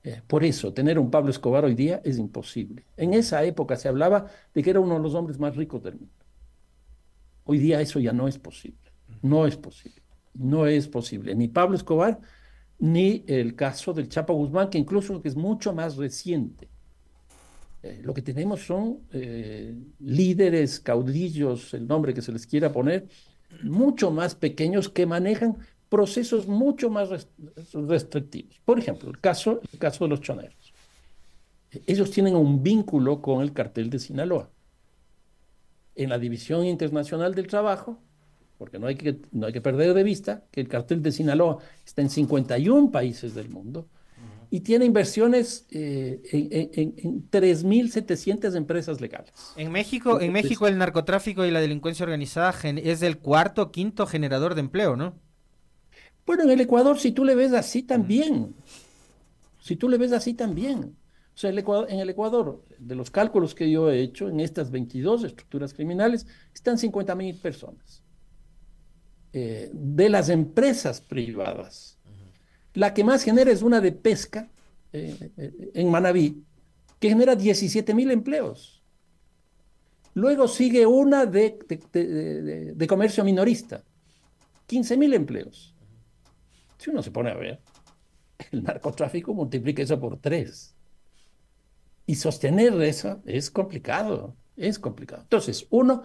Eh, 0.03 0.21
por 0.27 0.45
eso, 0.45 0.73
tener 0.73 0.99
un 0.99 1.11
Pablo 1.11 1.31
Escobar 1.31 1.65
hoy 1.65 1.75
día 1.75 2.01
es 2.05 2.19
imposible. 2.19 2.85
En 2.97 3.15
esa 3.15 3.43
época 3.45 3.77
se 3.77 3.89
hablaba 3.89 4.27
de 4.55 4.63
que 4.63 4.71
era 4.71 4.81
uno 4.81 4.95
de 4.95 5.01
los 5.01 5.15
hombres 5.15 5.39
más 5.39 5.57
ricos 5.57 5.83
del 5.83 5.95
mundo. 5.95 6.13
Hoy 7.45 7.59
día 7.59 7.81
eso 7.81 7.99
ya 7.99 8.13
no 8.13 8.29
es 8.29 8.39
posible. 8.39 8.79
No 9.23 9.47
es 9.47 9.57
posible. 9.57 10.00
No 10.35 10.67
es 10.67 10.89
posible. 10.89 11.35
Ni 11.35 11.49
Pablo 11.49 11.77
Escobar, 11.77 12.21
ni 12.79 13.25
el 13.27 13.55
caso 13.55 13.93
del 13.93 14.09
Chapo 14.09 14.35
Guzmán, 14.35 14.71
que 14.71 14.79
incluso 14.79 15.21
es 15.25 15.37
mucho 15.37 15.73
más 15.73 15.97
reciente. 15.97 16.69
Eh, 17.83 18.01
lo 18.03 18.13
que 18.13 18.23
tenemos 18.23 18.61
son 18.61 19.01
eh, 19.13 19.75
líderes, 20.01 20.81
caudillos, 20.81 21.73
el 21.75 21.87
nombre 21.87 22.13
que 22.13 22.23
se 22.23 22.33
les 22.33 22.47
quiera 22.47 22.73
poner, 22.73 23.09
mucho 23.63 24.11
más 24.11 24.35
pequeños 24.35 24.89
que 24.89 25.07
manejan 25.07 25.57
procesos 25.89 26.47
mucho 26.47 26.89
más 26.89 27.27
restrictivos. 27.73 28.61
Por 28.65 28.79
ejemplo, 28.79 29.11
el 29.11 29.21
caso, 29.21 29.61
el 29.73 29.79
caso 29.79 30.05
de 30.05 30.11
los 30.11 30.21
choneros. 30.21 30.73
Ellos 31.87 32.11
tienen 32.11 32.37
un 32.37 32.63
vínculo 32.63 33.21
con 33.21 33.43
el 33.43 33.53
cartel 33.53 33.91
de 33.91 33.99
Sinaloa. 33.99 34.51
En 35.95 36.09
la 36.09 36.19
División 36.19 36.65
Internacional 36.65 37.35
del 37.35 37.49
Trabajo, 37.49 38.01
porque 38.61 38.79
no 38.79 38.89
hay 38.89 38.95
que, 38.95 39.17
no 39.33 39.47
hay 39.47 39.55
que 39.55 39.63
perder 39.63 39.95
de 39.95 40.03
vista 40.03 40.45
que 40.51 40.61
el 40.61 40.69
cartel 40.69 41.03
de 41.03 41.13
Sinaloa 41.13 41.61
está 41.83 42.03
en 42.03 42.11
51 42.11 42.91
países 42.91 43.35
del 43.35 43.49
mundo 43.49 43.89
y 44.51 44.61
tiene 44.61 44.85
inversiones 44.85 45.67
eh, 45.71 46.21
en, 46.31 46.93
en, 46.99 47.31
3.700 47.31 48.55
empresas 48.57 49.01
legales. 49.01 49.33
En 49.57 49.73
México, 49.73 50.21
en 50.21 50.31
México 50.35 50.67
el 50.67 50.77
narcotráfico 50.77 51.47
y 51.47 51.51
la 51.51 51.63
delincuencia 51.63 52.05
organizada 52.05 52.55
es 52.65 53.01
el 53.01 53.17
cuarto, 53.17 53.73
quinto 53.73 54.05
generador 54.05 54.55
de 54.55 54.61
empleo, 54.61 54.95
¿no? 54.95 55.15
Bueno, 56.27 56.43
en 56.43 56.51
el 56.51 56.61
Ecuador, 56.61 56.99
si 56.99 57.13
tú 57.13 57.25
le 57.25 57.35
ves 57.35 57.55
así 57.55 57.83
también, 57.83 58.55
si 59.59 59.75
tú 59.75 59.89
le 59.89 59.97
ves 59.97 60.13
así 60.13 60.35
también. 60.35 60.97
O 61.35 61.39
sea, 61.41 61.49
el 61.49 61.59
Ecuador, 61.59 61.87
en 61.89 62.01
el 62.01 62.11
Ecuador, 62.11 62.63
de 62.79 62.95
los 62.95 63.11
cálculos 63.11 63.55
que 63.55 63.71
yo 63.71 63.91
he 63.91 64.03
hecho, 64.03 64.29
en 64.29 64.41
estas 64.41 64.71
22 64.71 65.25
estructuras 65.25 65.73
criminales, 65.73 66.27
están 66.55 66.77
50 66.77 67.15
mil 67.15 67.35
personas. 67.37 68.03
Eh, 69.33 69.71
de 69.73 70.09
las 70.09 70.29
empresas 70.29 71.01
privadas, 71.01 71.99
la 72.75 72.93
que 72.93 73.05
más 73.05 73.23
genera 73.23 73.53
es 73.53 73.63
una 73.63 73.81
de 73.81 73.93
pesca 73.93 74.51
eh, 74.93 75.71
en 75.73 75.89
Manabí, 75.89 76.43
que 76.99 77.11
genera 77.11 77.37
17 77.37 77.95
mil 77.95 78.11
empleos. 78.11 78.83
Luego 80.15 80.49
sigue 80.49 80.85
una 80.85 81.27
de, 81.27 81.57
de, 82.75 82.87
comercio 82.89 83.23
minorista, 83.23 83.85
15 84.67 84.97
mil 84.97 85.15
empleos. 85.15 85.77
Si 86.77 86.91
uno 86.91 87.01
se 87.01 87.13
pone 87.13 87.31
a 87.31 87.35
ver, 87.35 87.61
el 88.51 88.65
narcotráfico 88.65 89.33
multiplica 89.33 89.83
eso 89.83 90.01
por 90.01 90.19
tres. 90.19 90.75
Y 92.05 92.17
sostener 92.17 92.83
eso 92.83 93.23
es 93.25 93.49
complicado, 93.49 94.35
es 94.57 94.81
complicado. 94.81 95.23
Entonces, 95.23 95.69
uno, 95.71 96.03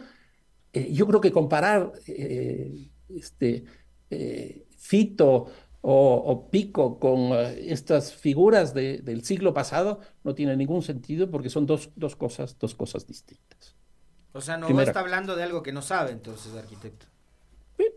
eh, 0.71 0.93
yo 0.93 1.07
creo 1.07 1.21
que 1.21 1.31
comparar 1.31 1.91
este, 3.09 3.65
eh, 4.09 4.65
Fito 4.77 5.47
o, 5.81 6.49
Pico 6.49 6.99
con 6.99 7.33
estas 7.33 8.13
figuras 8.13 8.73
del 8.73 9.23
siglo 9.23 9.53
pasado 9.53 9.99
no 10.23 10.33
tiene 10.33 10.57
ningún 10.57 10.81
sentido 10.81 11.29
porque 11.29 11.49
son 11.49 11.67
dos, 11.67 11.91
dos, 11.95 12.15
cosas, 12.15 12.57
dos 12.57 12.73
cosas 12.73 13.05
distintas. 13.05 13.75
O 14.31 14.41
sea, 14.41 14.57
no 14.57 14.81
está 14.81 14.99
hablando 14.99 15.35
de 15.35 15.43
algo 15.43 15.61
que 15.61 15.71
no 15.71 15.83
sabe 15.83 16.11
entonces, 16.11 16.55
arquitecto. 16.55 17.05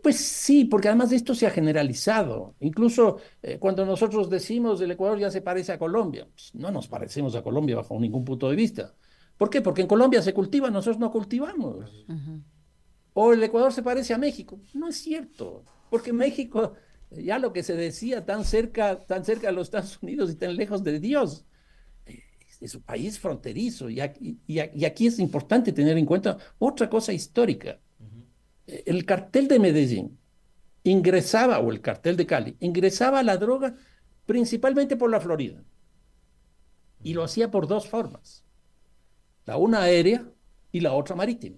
Pues 0.01 0.17
sí, 0.17 0.65
porque 0.65 0.87
además 0.87 1.09
de 1.09 1.17
esto 1.17 1.35
se 1.35 1.47
ha 1.47 1.51
generalizado. 1.51 2.55
Incluso 2.59 3.17
eh, 3.41 3.57
cuando 3.59 3.85
nosotros 3.85 4.29
decimos 4.29 4.79
el 4.81 4.91
Ecuador 4.91 5.19
ya 5.19 5.31
se 5.31 5.41
parece 5.41 5.71
a 5.71 5.79
Colombia, 5.79 6.27
pues 6.31 6.53
no 6.53 6.71
nos 6.71 6.87
parecemos 6.87 7.35
a 7.35 7.41
Colombia 7.41 7.77
bajo 7.77 7.99
ningún 7.99 8.23
punto 8.23 8.49
de 8.49 8.55
vista. 8.55 8.93
¿Por 9.37 9.49
qué? 9.49 9.61
Porque 9.61 9.81
en 9.81 9.87
Colombia 9.87 10.21
se 10.21 10.33
cultiva, 10.33 10.69
nosotros 10.69 10.99
no 10.99 11.11
cultivamos. 11.11 12.05
O 13.21 13.33
el 13.33 13.43
Ecuador 13.43 13.73
se 13.73 13.83
parece 13.83 14.13
a 14.13 14.17
México. 14.17 14.59
No 14.73 14.87
es 14.87 14.97
cierto, 14.97 15.63
porque 15.89 16.13
México, 16.13 16.75
ya 17.11 17.39
lo 17.39 17.51
que 17.51 17.63
se 17.63 17.75
decía, 17.75 18.25
tan 18.25 18.45
cerca, 18.45 18.99
tan 18.99 19.25
cerca 19.25 19.47
de 19.47 19.53
los 19.53 19.67
Estados 19.67 19.99
Unidos 20.01 20.31
y 20.31 20.35
tan 20.35 20.55
lejos 20.55 20.83
de 20.83 20.99
Dios, 20.99 21.45
eh, 22.05 22.23
es 22.61 22.75
un 22.75 22.81
país 22.81 23.19
fronterizo. 23.19 23.89
y 23.89 23.99
aquí 23.99 25.07
es 25.07 25.19
importante 25.19 25.73
tener 25.73 25.97
en 25.97 26.05
cuenta 26.05 26.37
otra 26.59 26.89
cosa 26.89 27.11
histórica 27.13 27.79
el 28.85 29.05
cartel 29.05 29.47
de 29.47 29.59
Medellín 29.59 30.17
ingresaba, 30.83 31.59
o 31.59 31.71
el 31.71 31.81
cartel 31.81 32.15
de 32.15 32.25
Cali, 32.25 32.55
ingresaba 32.59 33.23
la 33.23 33.37
droga 33.37 33.75
principalmente 34.25 34.95
por 34.95 35.09
la 35.09 35.19
Florida. 35.19 35.63
Y 37.03 37.13
lo 37.13 37.23
hacía 37.23 37.51
por 37.51 37.67
dos 37.67 37.87
formas. 37.87 38.45
La 39.45 39.57
una 39.57 39.81
aérea 39.81 40.25
y 40.71 40.79
la 40.81 40.93
otra 40.93 41.15
marítima. 41.15 41.57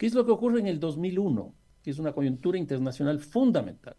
¿Qué 0.00 0.06
es 0.06 0.14
lo 0.14 0.24
que 0.24 0.32
ocurre 0.32 0.60
en 0.60 0.66
el 0.66 0.80
2001? 0.80 1.54
Que 1.82 1.90
es 1.90 1.98
una 1.98 2.14
coyuntura 2.14 2.56
internacional 2.56 3.20
fundamental. 3.20 3.94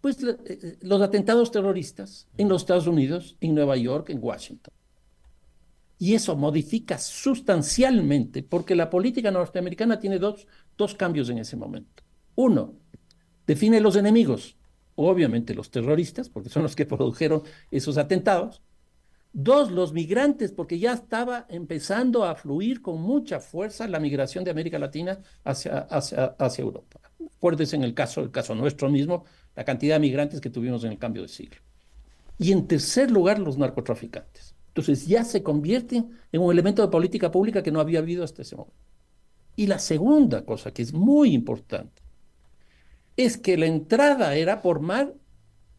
Pues 0.00 0.22
eh, 0.22 0.36
eh, 0.44 0.76
los 0.82 1.02
atentados 1.02 1.50
terroristas 1.50 2.28
en 2.38 2.48
los 2.48 2.62
Estados 2.62 2.86
Unidos, 2.86 3.36
en 3.40 3.56
Nueva 3.56 3.76
York, 3.76 4.10
en 4.10 4.22
Washington. 4.22 4.72
Y 5.98 6.14
eso 6.14 6.36
modifica 6.36 6.96
sustancialmente, 6.98 8.44
porque 8.44 8.76
la 8.76 8.88
política 8.88 9.32
norteamericana 9.32 9.98
tiene 9.98 10.20
dos, 10.20 10.46
dos 10.78 10.94
cambios 10.94 11.28
en 11.28 11.38
ese 11.38 11.56
momento. 11.56 12.04
Uno, 12.36 12.74
define 13.48 13.80
los 13.80 13.96
enemigos, 13.96 14.56
obviamente 14.94 15.54
los 15.54 15.72
terroristas, 15.72 16.28
porque 16.28 16.50
son 16.50 16.62
los 16.62 16.76
que 16.76 16.86
produjeron 16.86 17.42
esos 17.72 17.98
atentados. 17.98 18.62
Dos, 19.36 19.72
los 19.72 19.92
migrantes, 19.92 20.52
porque 20.52 20.78
ya 20.78 20.92
estaba 20.92 21.44
empezando 21.48 22.24
a 22.24 22.36
fluir 22.36 22.80
con 22.80 23.02
mucha 23.02 23.40
fuerza 23.40 23.88
la 23.88 23.98
migración 23.98 24.44
de 24.44 24.52
América 24.52 24.78
Latina 24.78 25.18
hacia, 25.42 25.78
hacia, 25.80 26.36
hacia 26.38 26.62
Europa. 26.62 27.00
Acuérdense 27.36 27.74
en 27.74 27.82
el 27.82 27.94
caso, 27.94 28.20
el 28.20 28.30
caso 28.30 28.54
nuestro 28.54 28.88
mismo, 28.88 29.24
la 29.56 29.64
cantidad 29.64 29.96
de 29.96 30.00
migrantes 30.00 30.40
que 30.40 30.50
tuvimos 30.50 30.84
en 30.84 30.92
el 30.92 30.98
cambio 30.98 31.22
de 31.22 31.28
siglo. 31.28 31.60
Y 32.38 32.52
en 32.52 32.68
tercer 32.68 33.10
lugar, 33.10 33.40
los 33.40 33.58
narcotraficantes. 33.58 34.54
Entonces 34.68 35.06
ya 35.08 35.24
se 35.24 35.42
convierten 35.42 36.12
en 36.30 36.40
un 36.40 36.52
elemento 36.52 36.82
de 36.82 36.88
política 36.88 37.32
pública 37.32 37.62
que 37.62 37.72
no 37.72 37.80
había 37.80 37.98
habido 37.98 38.22
hasta 38.22 38.42
ese 38.42 38.54
momento. 38.54 38.76
Y 39.56 39.66
la 39.66 39.80
segunda 39.80 40.44
cosa 40.44 40.72
que 40.72 40.82
es 40.82 40.92
muy 40.92 41.34
importante 41.34 42.02
es 43.16 43.36
que 43.36 43.56
la 43.56 43.66
entrada 43.66 44.36
era 44.36 44.62
por 44.62 44.80
mar 44.80 45.14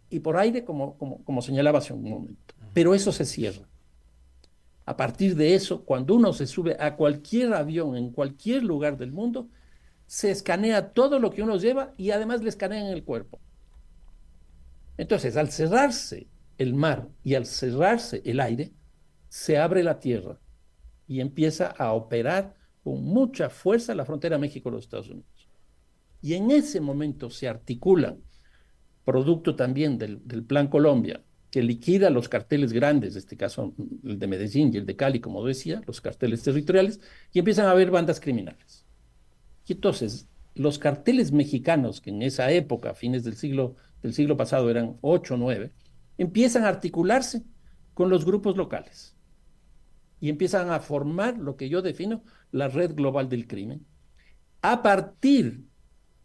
y 0.10 0.20
por 0.20 0.38
aire, 0.38 0.66
como, 0.66 0.98
como, 0.98 1.24
como 1.24 1.42
señalaba 1.42 1.80
hace 1.80 1.94
un 1.94 2.04
momento. 2.04 2.55
Pero 2.75 2.94
eso 2.94 3.13
se 3.13 3.24
cierra. 3.24 3.70
A 4.86 4.98
partir 4.98 5.38
de 5.38 5.55
eso, 5.55 5.86
cuando 5.86 6.13
uno 6.13 6.34
se 6.34 6.46
sube 6.46 6.75
a 6.77 6.98
cualquier 6.98 7.53
avión 7.53 7.96
en 7.96 8.12
cualquier 8.12 8.63
lugar 8.63 8.98
del 8.98 9.13
mundo, 9.13 9.48
se 10.08 10.29
escanea 10.29 10.91
todo 10.91 11.17
lo 11.20 11.32
que 11.32 11.41
uno 11.41 11.55
lleva 11.55 11.94
y 11.96 12.12
además 12.12 12.44
le 12.44 12.50
escanean 12.50 12.88
el 12.88 13.05
cuerpo. 13.05 13.39
Entonces, 14.98 15.38
al 15.38 15.51
cerrarse 15.51 16.27
el 16.58 16.74
mar 16.74 17.08
y 17.24 17.36
al 17.36 17.46
cerrarse 17.46 18.22
el 18.25 18.41
aire, 18.41 18.74
se 19.29 19.58
abre 19.58 19.82
la 19.82 20.01
tierra 20.01 20.41
y 21.08 21.22
empieza 21.22 21.67
a 21.67 21.94
operar 21.94 22.55
con 22.84 23.05
mucha 23.05 23.50
fuerza 23.50 23.96
la 23.96 24.03
frontera 24.03 24.38
México-los 24.38 24.84
Estados 24.84 25.10
Unidos. 25.10 25.50
Y 26.22 26.34
en 26.34 26.51
ese 26.51 26.82
momento 26.82 27.29
se 27.29 27.48
articulan, 27.48 28.20
producto 29.05 29.55
también 29.55 29.98
del, 29.98 30.20
Plan 30.44 30.67
Colombia, 30.67 31.24
que 31.56 31.64
liquida 31.64 32.10
los 32.10 32.28
carteles 32.28 32.74
grandes, 32.74 33.14
en 33.14 33.20
este 33.20 33.38
caso 33.38 33.74
el 34.04 34.20
de 34.20 34.28
Medellín 34.28 34.74
y 34.74 34.78
el 34.78 34.86
de 34.86 34.98
Cali, 34.98 35.22
como 35.22 35.46
decía, 35.46 35.82
los 35.88 36.02
carteles 36.02 36.44
territoriales, 36.44 37.00
y 37.32 37.40
empiezan 37.40 37.68
a 37.68 37.72
haber 37.72 37.92
bandas 37.92 38.20
criminales. 38.20 38.86
Y 39.66 39.72
entonces, 39.72 40.28
los 40.54 40.80
carteles 40.80 41.32
mexicanos, 41.32 42.02
que 42.02 42.10
en 42.10 42.24
esa 42.24 42.52
época, 42.52 42.90
a 42.90 42.94
fines 42.94 43.24
del 43.24 43.38
siglo, 43.38 43.78
del 44.04 44.14
siglo 44.14 44.36
pasado 44.36 44.70
eran 44.70 44.98
ocho 45.00 45.36
o 45.36 45.38
nueve, 45.38 45.72
empiezan 46.18 46.66
a 46.66 46.68
articularse 46.68 47.44
con 47.94 48.10
los 48.10 48.26
grupos 48.26 48.58
locales 48.58 49.16
y 50.20 50.28
empiezan 50.28 50.72
a 50.72 50.82
formar 50.82 51.38
lo 51.38 51.56
que 51.56 51.70
yo 51.70 51.82
defino 51.82 52.22
la 52.52 52.68
red 52.68 52.94
global 52.96 53.30
del 53.30 53.48
crimen, 53.48 53.86
a 54.62 54.84
partir 54.84 55.64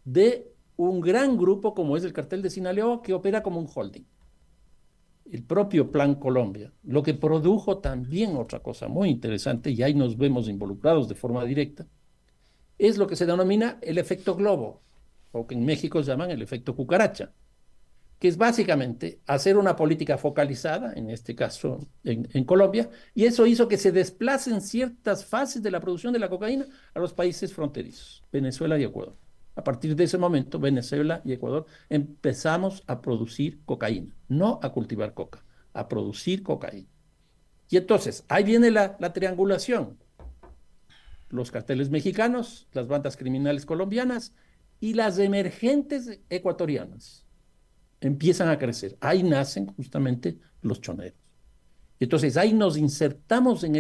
de 0.04 0.52
un 0.74 1.00
gran 1.00 1.38
grupo 1.38 1.72
como 1.72 1.96
es 1.96 2.02
el 2.02 2.12
cartel 2.12 2.42
de 2.42 2.50
Sinaloa 2.50 3.00
que 3.00 3.14
opera 3.14 3.44
como 3.44 3.60
un 3.60 3.68
holding. 3.72 4.06
El 5.30 5.44
propio 5.44 5.90
Plan 5.90 6.16
Colombia, 6.16 6.72
lo 6.82 7.02
que 7.02 7.14
produjo 7.14 7.78
también 7.78 8.36
otra 8.36 8.60
cosa 8.60 8.88
muy 8.88 9.08
interesante, 9.08 9.70
y 9.70 9.82
ahí 9.82 9.94
nos 9.94 10.16
vemos 10.16 10.48
involucrados 10.48 11.08
de 11.08 11.14
forma 11.14 11.44
directa, 11.44 11.86
es 12.78 12.98
lo 12.98 13.06
que 13.06 13.16
se 13.16 13.26
denomina 13.26 13.78
el 13.82 13.98
efecto 13.98 14.34
globo, 14.34 14.82
o 15.32 15.46
que 15.46 15.54
en 15.54 15.64
México 15.64 16.00
llaman 16.00 16.30
el 16.30 16.42
efecto 16.42 16.74
cucaracha 16.74 17.32
que 18.20 18.28
es 18.28 18.36
básicamente 18.36 19.22
hacer 19.26 19.56
una 19.56 19.74
política 19.74 20.18
focalizada, 20.18 20.92
en 20.92 21.08
este 21.08 21.34
caso 21.34 21.88
en, 22.04 22.44
Colombia, 22.44 22.90
y 23.14 23.24
eso 23.24 23.46
hizo 23.46 23.66
que 23.66 23.78
se 23.78 23.92
desplacen 23.92 24.60
ciertas 24.60 25.24
fases 25.24 25.62
de 25.62 25.70
la 25.70 25.80
producción 25.80 26.12
de 26.12 26.18
la 26.18 26.28
cocaína 26.28 26.66
a 26.92 27.00
los 27.00 27.14
países 27.14 27.54
fronterizos, 27.54 28.22
Venezuela 28.30 28.78
y 28.78 28.84
Ecuador. 28.84 29.16
A 29.60 29.62
partir 29.62 29.94
de 29.94 30.04
ese 30.04 30.16
momento, 30.16 30.58
Venezuela 30.58 31.20
y 31.22 31.34
Ecuador 31.34 31.66
empezamos 31.90 32.82
a 32.86 33.02
producir 33.02 33.60
cocaína, 33.66 34.16
no 34.26 34.58
a 34.62 34.72
cultivar 34.72 35.12
coca, 35.12 35.44
a 35.74 35.86
producir 35.86 36.42
cocaína. 36.42 36.88
Y 37.68 37.76
entonces, 37.76 38.24
ahí 38.28 38.42
viene 38.42 38.70
la, 38.70 38.96
la 38.98 39.12
triangulación. 39.12 39.98
Los 41.28 41.50
carteles 41.50 41.90
mexicanos, 41.90 42.68
las 42.72 42.88
bandas 42.88 43.18
criminales 43.18 43.66
colombianas 43.66 44.32
y 44.80 44.94
las 44.94 45.18
emergentes 45.18 46.20
ecuatorianas 46.30 47.26
empiezan 48.00 48.48
a 48.48 48.58
crecer. 48.58 48.96
Ahí 48.98 49.22
nacen 49.22 49.66
justamente 49.66 50.38
los 50.62 50.80
choneros. 50.80 51.20
Entonces 51.98 52.38
ahí 52.38 52.54
nos 52.54 52.78
insertamos 52.78 53.62
en 53.62 53.76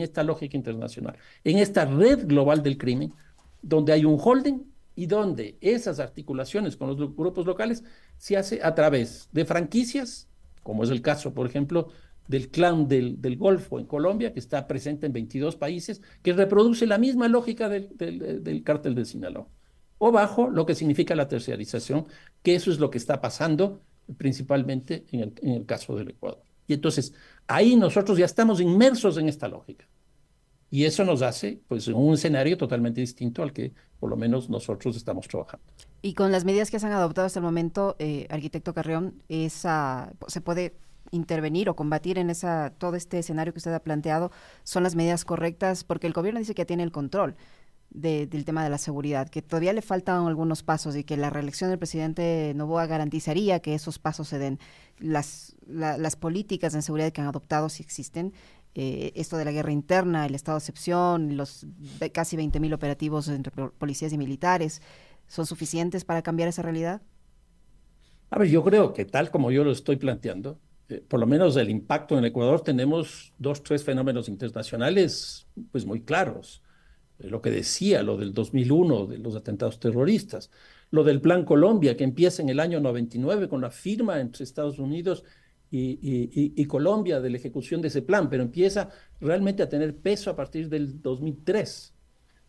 esta 0.00 0.24
lógica 0.24 0.56
internacional, 0.56 1.16
en 1.44 1.58
esta 1.58 1.84
red 1.84 2.26
global 2.26 2.64
del 2.64 2.76
crimen, 2.76 3.14
donde 3.62 3.92
hay 3.92 4.04
un 4.04 4.18
holding 4.20 4.69
y 5.00 5.06
donde 5.06 5.56
esas 5.62 5.98
articulaciones 5.98 6.76
con 6.76 6.88
los 6.88 7.16
grupos 7.16 7.46
locales 7.46 7.84
se 8.18 8.36
hace 8.36 8.60
a 8.62 8.74
través 8.74 9.30
de 9.32 9.46
franquicias, 9.46 10.28
como 10.62 10.84
es 10.84 10.90
el 10.90 11.00
caso, 11.00 11.32
por 11.32 11.46
ejemplo, 11.46 11.88
del 12.28 12.50
clan 12.50 12.86
del, 12.86 13.36
Golfo 13.38 13.78
en 13.78 13.86
Colombia, 13.86 14.34
que 14.34 14.40
está 14.40 14.68
presente 14.68 15.06
en 15.06 15.14
22 15.14 15.56
países, 15.56 16.02
que 16.22 16.34
reproduce 16.34 16.86
la 16.86 16.98
misma 16.98 17.28
lógica 17.28 17.70
del, 17.70 17.96
del, 17.96 18.44
del 18.44 18.62
cártel 18.62 18.94
de 18.94 19.06
Sinaloa 19.06 19.48
o 19.96 20.12
bajo 20.12 20.50
lo 20.50 20.66
que 20.66 20.74
significa 20.74 21.14
la 21.14 21.28
terciarización, 21.28 22.06
que 22.42 22.54
eso 22.54 22.70
es 22.70 22.78
lo 22.78 22.90
que 22.90 22.98
está 22.98 23.22
pasando 23.22 23.80
principalmente 24.18 25.06
en 25.12 25.32
el, 25.42 25.64
caso 25.64 25.96
del 25.96 26.10
Ecuador. 26.10 26.42
Y 26.66 26.74
entonces 26.74 27.14
ahí 27.46 27.74
nosotros 27.74 28.18
ya 28.18 28.26
estamos 28.26 28.60
inmersos 28.60 29.16
en 29.16 29.30
esta 29.30 29.48
lógica. 29.48 29.86
Y 30.70 30.84
eso 30.84 31.04
nos 31.04 31.22
hace 31.22 31.60
pues 31.66 31.88
un 31.88 32.14
escenario 32.14 32.56
totalmente 32.56 33.00
distinto 33.00 33.42
al 33.42 33.52
que 33.52 33.72
por 33.98 34.08
lo 34.08 34.16
menos 34.16 34.48
nosotros 34.48 34.96
estamos 34.96 35.26
trabajando. 35.26 35.64
Y 36.00 36.14
con 36.14 36.32
las 36.32 36.44
medidas 36.44 36.70
que 36.70 36.78
se 36.78 36.86
han 36.86 36.92
adoptado 36.92 37.26
hasta 37.26 37.40
el 37.40 37.44
momento, 37.44 37.96
eh, 37.98 38.26
arquitecto 38.30 38.72
Carrión, 38.72 39.22
esa, 39.28 40.12
se 40.28 40.40
puede 40.40 40.74
intervenir 41.10 41.68
o 41.68 41.76
combatir 41.76 42.18
en 42.18 42.30
esa 42.30 42.72
todo 42.78 42.94
este 42.94 43.18
escenario 43.18 43.52
que 43.52 43.58
usted 43.58 43.74
ha 43.74 43.82
planteado 43.82 44.30
son 44.62 44.84
las 44.84 44.94
medidas 44.94 45.24
correctas 45.24 45.82
porque 45.82 46.06
el 46.06 46.12
gobierno 46.12 46.38
dice 46.38 46.54
que 46.54 46.64
tiene 46.64 46.84
el 46.84 46.92
control 46.92 47.34
del 47.90 48.44
tema 48.44 48.62
de 48.62 48.70
la 48.70 48.78
seguridad, 48.78 49.28
que 49.28 49.42
todavía 49.42 49.72
le 49.72 49.82
faltan 49.82 50.24
algunos 50.24 50.62
pasos 50.62 50.94
y 50.94 51.02
que 51.02 51.16
la 51.16 51.28
reelección 51.28 51.70
del 51.70 51.78
presidente 51.80 52.52
Novoa 52.54 52.86
garantizaría 52.86 53.58
que 53.58 53.74
esos 53.74 53.98
pasos 53.98 54.28
se 54.28 54.38
den. 54.38 54.60
Las 55.00 55.56
políticas 56.20 56.72
de 56.72 56.82
seguridad 56.82 57.10
que 57.10 57.20
han 57.20 57.26
adoptado 57.26 57.68
si 57.68 57.82
existen, 57.82 58.32
eh, 58.74 59.12
esto 59.14 59.36
de 59.36 59.44
la 59.44 59.52
guerra 59.52 59.72
interna, 59.72 60.26
el 60.26 60.34
estado 60.34 60.56
de 60.58 60.60
excepción, 60.60 61.36
los 61.36 61.66
casi 62.12 62.36
20.000 62.36 62.74
operativos 62.74 63.28
entre 63.28 63.52
policías 63.70 64.12
y 64.12 64.18
militares, 64.18 64.82
¿son 65.26 65.46
suficientes 65.46 66.04
para 66.04 66.22
cambiar 66.22 66.48
esa 66.48 66.62
realidad? 66.62 67.02
A 68.30 68.38
ver, 68.38 68.48
yo 68.48 68.62
creo 68.62 68.92
que 68.92 69.04
tal 69.04 69.30
como 69.30 69.50
yo 69.50 69.64
lo 69.64 69.72
estoy 69.72 69.96
planteando, 69.96 70.60
eh, 70.88 71.02
por 71.06 71.18
lo 71.20 71.26
menos 71.26 71.56
el 71.56 71.70
impacto 71.70 72.16
en 72.16 72.24
Ecuador, 72.24 72.60
tenemos 72.62 73.32
dos, 73.38 73.62
tres 73.62 73.84
fenómenos 73.84 74.28
internacionales 74.28 75.46
pues 75.72 75.84
muy 75.84 76.02
claros 76.02 76.62
lo 77.28 77.42
que 77.42 77.50
decía, 77.50 78.02
lo 78.02 78.16
del 78.16 78.32
2001, 78.32 79.06
de 79.06 79.18
los 79.18 79.36
atentados 79.36 79.78
terroristas, 79.78 80.50
lo 80.90 81.04
del 81.04 81.20
Plan 81.20 81.44
Colombia, 81.44 81.96
que 81.96 82.04
empieza 82.04 82.42
en 82.42 82.48
el 82.48 82.60
año 82.60 82.80
99 82.80 83.48
con 83.48 83.60
la 83.60 83.70
firma 83.70 84.20
entre 84.20 84.44
Estados 84.44 84.78
Unidos 84.78 85.24
y, 85.70 86.64
Colombia 86.66 87.20
de 87.20 87.30
la 87.30 87.36
ejecución 87.36 87.80
de 87.80 87.88
ese 87.88 88.02
plan, 88.02 88.28
pero 88.28 88.42
empieza 88.42 88.90
realmente 89.20 89.62
a 89.62 89.68
tener 89.68 89.96
peso 89.96 90.30
a 90.30 90.36
partir 90.36 90.68
del 90.68 91.00
2003. 91.00 91.94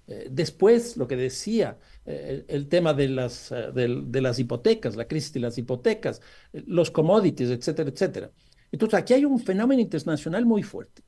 Eh, 0.08 0.28
después, 0.32 0.98
lo 0.98 1.08
que 1.08 1.16
decía, 1.16 1.78
eh, 2.06 2.44
el, 2.48 2.68
tema 2.68 2.94
de 2.94 3.10
las, 3.10 3.52
eh, 3.52 3.72
de 3.74 4.22
las 4.22 4.40
hipotecas, 4.40 4.96
la 4.96 5.08
crisis 5.08 5.34
de 5.34 5.40
las 5.40 5.58
hipotecas, 5.58 6.22
los 6.52 6.90
commodities, 6.92 7.50
etcétera, 7.50 7.90
etcétera. 7.90 8.32
Entonces, 8.72 9.00
aquí 9.00 9.14
hay 9.14 9.26
un 9.26 9.40
fenómeno 9.40 9.82
internacional 9.82 10.46
muy 10.46 10.64
fuerte 10.64 11.04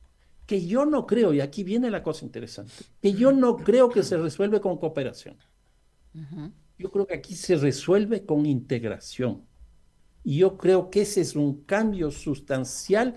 que 0.46 0.66
yo 0.66 0.86
no 0.86 1.06
creo, 1.08 1.34
y 1.34 1.42
aquí 1.42 1.64
viene 1.64 1.90
la 1.90 2.04
cosa 2.04 2.26
interesante, 2.26 2.74
que 3.02 3.14
yo 3.14 3.32
no 3.32 3.56
creo 3.58 3.90
que 3.90 4.04
se 4.04 4.18
resuelve 4.18 4.60
con 4.60 4.78
cooperación. 4.78 5.38
Yo 6.78 6.92
creo 6.92 7.08
que 7.08 7.16
aquí 7.16 7.36
se 7.36 7.56
resuelve 7.56 8.26
con 8.26 8.46
integración. 8.46 9.46
Y 10.24 10.38
yo 10.38 10.58
creo 10.58 10.90
que 10.90 11.02
ese 11.02 11.22
es 11.22 11.36
un 11.36 11.64
cambio 11.64 12.12
sustancial 12.12 13.16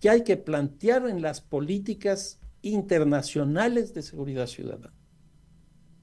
que 0.00 0.10
hay 0.10 0.24
que 0.24 0.36
plantear 0.36 1.08
en 1.08 1.22
las 1.22 1.40
políticas 1.40 2.40
internacionales 2.62 3.94
de 3.94 4.02
seguridad 4.02 4.46
ciudadana. 4.46 4.94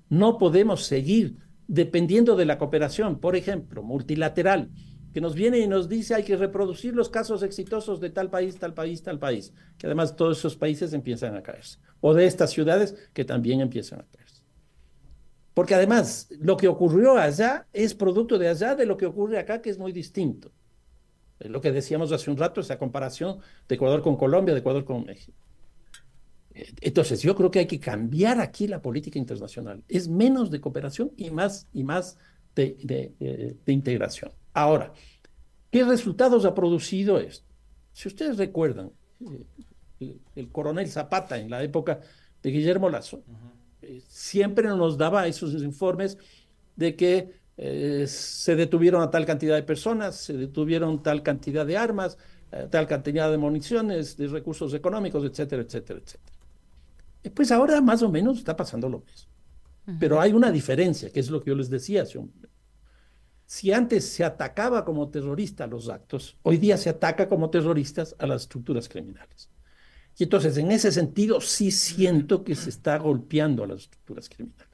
No 0.10 0.38
podemos 0.38 0.86
seguir 0.86 1.38
dependiendo 1.68 2.36
de 2.36 2.46
la 2.46 2.58
cooperación, 2.58 3.20
por 3.20 3.36
ejemplo, 3.36 3.84
multilateral, 3.84 4.72
que 5.14 5.22
nos 5.22 5.36
viene 5.36 5.60
y 5.60 5.68
nos 5.68 5.90
dice 5.90 6.16
hay 6.16 6.24
que 6.24 6.38
reproducir 6.38 6.94
los 6.94 7.10
casos 7.10 7.44
exitosos 7.44 8.00
de 8.00 8.10
tal 8.10 8.30
país, 8.30 8.58
tal 8.58 8.74
país, 8.74 9.02
tal 9.02 9.20
país, 9.20 9.54
que 9.78 9.88
además 9.88 10.16
todos 10.16 10.38
esos 10.38 10.56
países 10.56 10.94
empiezan 10.94 11.36
a 11.36 11.44
caerse, 11.44 11.80
o 12.02 12.14
de 12.14 12.26
estas 12.26 12.52
ciudades 12.52 12.96
que 13.14 13.26
también 13.26 13.60
empiezan 13.60 14.02
a 14.02 14.06
caerse. 14.06 14.27
Porque 15.58 15.74
además 15.74 16.28
lo 16.40 16.56
que 16.56 16.68
ocurrió 16.68 17.18
allá 17.18 17.66
es 17.74 17.96
producto 17.96 18.38
de 18.38 18.48
allá 18.48 18.76
de 18.76 18.86
lo 18.86 18.96
que 18.96 19.08
ocurre 19.08 19.40
acá, 19.40 19.60
que 19.60 19.72
es 19.72 19.80
muy 19.80 19.92
distinto. 19.92 20.52
Lo 21.40 21.60
que 21.62 21.72
decíamos 21.72 22.12
hace 22.12 22.30
un 22.30 22.38
rato, 22.38 22.62
esa 22.62 22.78
comparación 22.78 23.40
de 23.68 23.74
Ecuador 23.74 24.04
con 24.04 24.18
Colombia, 24.18 24.54
de 24.54 24.60
Ecuador 24.60 24.86
con 24.86 25.04
México. 25.04 25.36
Entonces, 26.54 27.24
yo 27.24 27.34
creo 27.36 27.50
que 27.50 27.58
hay 27.58 27.66
que 27.66 27.80
cambiar 27.80 28.40
aquí 28.40 28.68
la 28.68 28.84
política 28.84 29.18
internacional. 29.18 29.84
Es 29.88 30.08
menos 30.08 30.52
de 30.52 30.62
cooperación 30.62 31.12
y 31.18 31.32
más, 31.32 31.66
y 31.74 31.84
más 31.84 32.20
de, 32.54 33.58
de 33.66 33.74
integración. 33.74 34.32
Ahora, 34.54 34.94
¿qué 35.72 35.84
resultados 35.84 36.46
ha 36.46 36.54
producido 36.54 37.20
esto? 37.20 37.48
Si 37.94 38.08
ustedes 38.08 38.38
recuerdan, 38.38 38.92
eh, 40.00 40.18
el, 40.36 40.52
coronel 40.52 40.88
Zapata 40.88 41.40
en 41.40 41.50
la 41.50 41.64
época 41.64 42.00
de 42.44 42.52
Guillermo 42.52 42.90
Lazo, 42.90 43.24
eh, 43.28 43.32
siempre 44.18 44.68
nos 44.68 44.98
daba 44.98 45.28
esos 45.28 45.54
informes 45.62 46.18
de 46.76 46.96
que 46.96 47.34
eh, 47.58 48.06
se 48.08 48.56
detuvieron 48.56 49.02
a 49.02 49.12
tal 49.12 49.26
cantidad 49.26 49.56
de 49.56 49.64
personas, 49.64 50.16
se 50.16 50.34
detuvieron 50.34 51.04
tal 51.04 51.22
cantidad 51.22 51.66
de 51.66 51.78
armas, 51.78 52.18
tal 52.72 52.88
cantidad 52.88 53.30
de 53.30 53.38
municiones, 53.38 54.16
de 54.16 54.28
recursos 54.28 54.74
económicos, 54.74 55.24
etcétera, 55.26 55.64
etcétera, 55.64 56.00
etcétera. 56.00 56.38
Pues 57.36 57.52
ahora 57.52 57.82
más 57.82 58.02
o 58.02 58.10
menos 58.10 58.38
está 58.38 58.56
pasando 58.56 58.88
lo 58.90 59.00
mismo. 59.00 59.30
Pero 60.00 60.20
hay 60.20 60.34
una 60.34 60.52
diferencia, 60.52 61.12
que 61.12 61.20
es 61.20 61.30
lo 61.30 61.42
que 61.42 61.50
yo 61.52 61.56
les 61.56 61.70
decía 61.70 62.04
hace 62.04 62.18
un. 62.18 62.34
Si 63.46 63.72
antes 63.72 64.10
se 64.10 64.26
atacaba 64.26 64.84
como 64.84 65.10
terrorista 65.10 65.64
a 65.66 65.68
los 65.68 65.90
actos, 65.90 66.38
hoy 66.42 66.58
día 66.58 66.78
se 66.78 66.90
ataca 66.90 67.30
como 67.30 67.50
terroristas 67.50 68.16
a 68.20 68.28
las 68.28 68.44
estructuras 68.44 68.90
criminales. 68.90 69.50
Y 70.18 70.24
entonces, 70.24 70.58
en 70.58 70.72
ese 70.72 70.92
sentido, 70.92 71.40
sí 71.42 71.72
siento 71.72 72.44
que 72.44 72.56
se 72.56 72.70
está 72.70 72.98
golpeando 72.98 73.64
a 73.64 73.68
las 73.68 73.82
estructuras 73.82 74.28
criminales. 74.30 74.68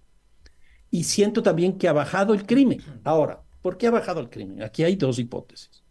Y 0.89 1.03
siento 1.03 1.43
también 1.43 1.77
que 1.77 1.87
ha 1.87 1.93
bajado 1.93 2.33
el 2.33 2.45
crimen. 2.45 2.81
Ahora, 3.03 3.41
¿por 3.61 3.77
qué 3.77 3.87
ha 3.87 3.91
bajado 3.91 4.21
el 4.21 4.29
crimen? 4.29 4.63
Aquí 4.63 4.83
hay 4.83 4.95
dos 4.95 5.19
hipótesis. 5.19 5.83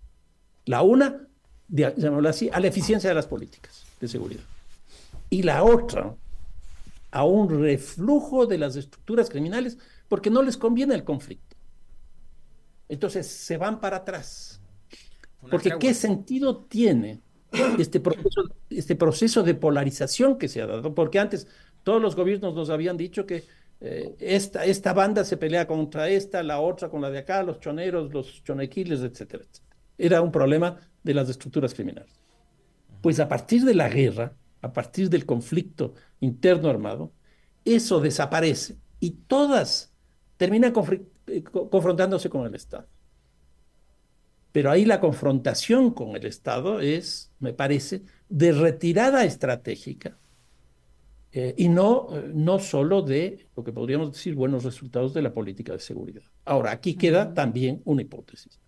La 0.65 0.83
una, 0.83 1.29
llamémoslo 1.69 2.29
así, 2.29 2.49
a 2.51 2.61
la 2.61 2.69
eficiencia 2.69 3.11
de 3.11 3.15
las 3.15 3.27
políticas 3.27 3.85
de 4.01 4.09
seguridad. 4.09 4.45
Y 5.29 5.43
la 5.43 5.65
otra, 5.65 6.15
a 7.11 7.25
un 7.25 7.61
reflujo 7.61 8.47
de 8.47 8.59
las 8.59 8.77
estructuras 8.77 9.29
criminales 9.29 9.77
porque 10.09 10.31
no 10.31 10.43
les 10.43 10.57
conviene 10.57 10.95
el 10.95 11.05
conflicto. 11.05 11.57
Entonces 12.89 13.27
se 13.27 13.57
van 13.59 13.81
para 13.81 13.99
atrás. 13.99 14.61
Porque 15.51 15.77
¿qué 15.79 15.93
sentido 15.93 16.59
tiene 16.59 17.21
este 17.79 18.01
proceso, 18.01 18.43
este 18.71 18.97
proceso 18.97 19.43
de 19.43 19.55
polarización 19.55 20.39
que 20.39 20.49
se 20.49 20.63
ha 20.63 20.67
dado? 20.67 20.95
Porque 20.95 21.19
antes 21.19 21.47
todos 21.83 22.01
los 22.01 22.17
gobiernos 22.17 22.55
nos 22.55 22.71
habían 22.71 22.97
dicho 22.97 23.27
que 23.27 23.45
eh, 23.81 24.15
esta, 24.21 24.65
esta 24.65 24.93
banda 24.93 25.25
se 25.25 25.37
pelea 25.37 25.67
contra 25.67 26.09
esta, 26.09 26.43
la 26.43 26.61
otra 26.61 26.89
con 26.89 27.01
la 27.01 27.11
de 27.11 27.19
acá, 27.19 27.43
los 27.43 27.59
choneros, 27.61 28.13
los 28.13 28.45
chonequiles, 28.45 29.01
etcétera, 29.01 29.43
etcétera. 29.43 29.77
Era 29.99 30.23
un 30.23 30.31
problema 30.31 30.79
de 31.03 31.15
las 31.15 31.29
estructuras 31.29 31.75
criminales. 31.75 32.23
Pues 33.01 33.19
a 33.19 33.29
partir 33.29 33.65
de 33.65 33.75
la 33.75 33.89
guerra, 33.89 34.37
a 34.61 34.73
partir 34.73 35.11
del 35.11 35.27
conflicto 35.27 35.95
interno 36.21 36.69
armado, 36.69 37.13
eso 37.65 38.01
desaparece 38.01 38.77
y 39.01 39.11
todas 39.27 39.93
terminan 40.37 40.73
eh, 41.27 41.43
confrontándose 41.43 42.31
con 42.31 42.47
el 42.47 42.55
Estado. 42.55 42.87
Pero 44.53 44.71
ahí 44.71 44.85
la 44.85 45.01
confrontación 45.01 45.93
con 45.93 46.15
el 46.15 46.27
Estado 46.27 46.81
es, 46.81 47.33
me 47.41 47.55
parece, 47.55 48.03
de 48.29 48.53
retirada 48.53 49.25
estratégica 49.25 50.19
eh, 51.33 51.55
y 51.57 51.69
no, 51.69 52.09
eh, 52.13 52.31
no 52.35 52.59
solo 52.59 53.01
de 53.01 53.49
lo 53.57 53.65
que 53.65 53.73
podríamos 53.73 54.13
decir 54.13 54.35
buenos 54.35 54.65
resultados 54.65 55.15
de 55.15 55.23
la 55.23 55.33
política 55.33 55.73
de 55.73 55.79
seguridad. 55.79 56.23
Ahora, 56.45 56.73
aquí 56.73 56.95
queda 56.95 57.33
también 57.33 57.81
una 57.87 58.03
hipótesis. 58.03 58.61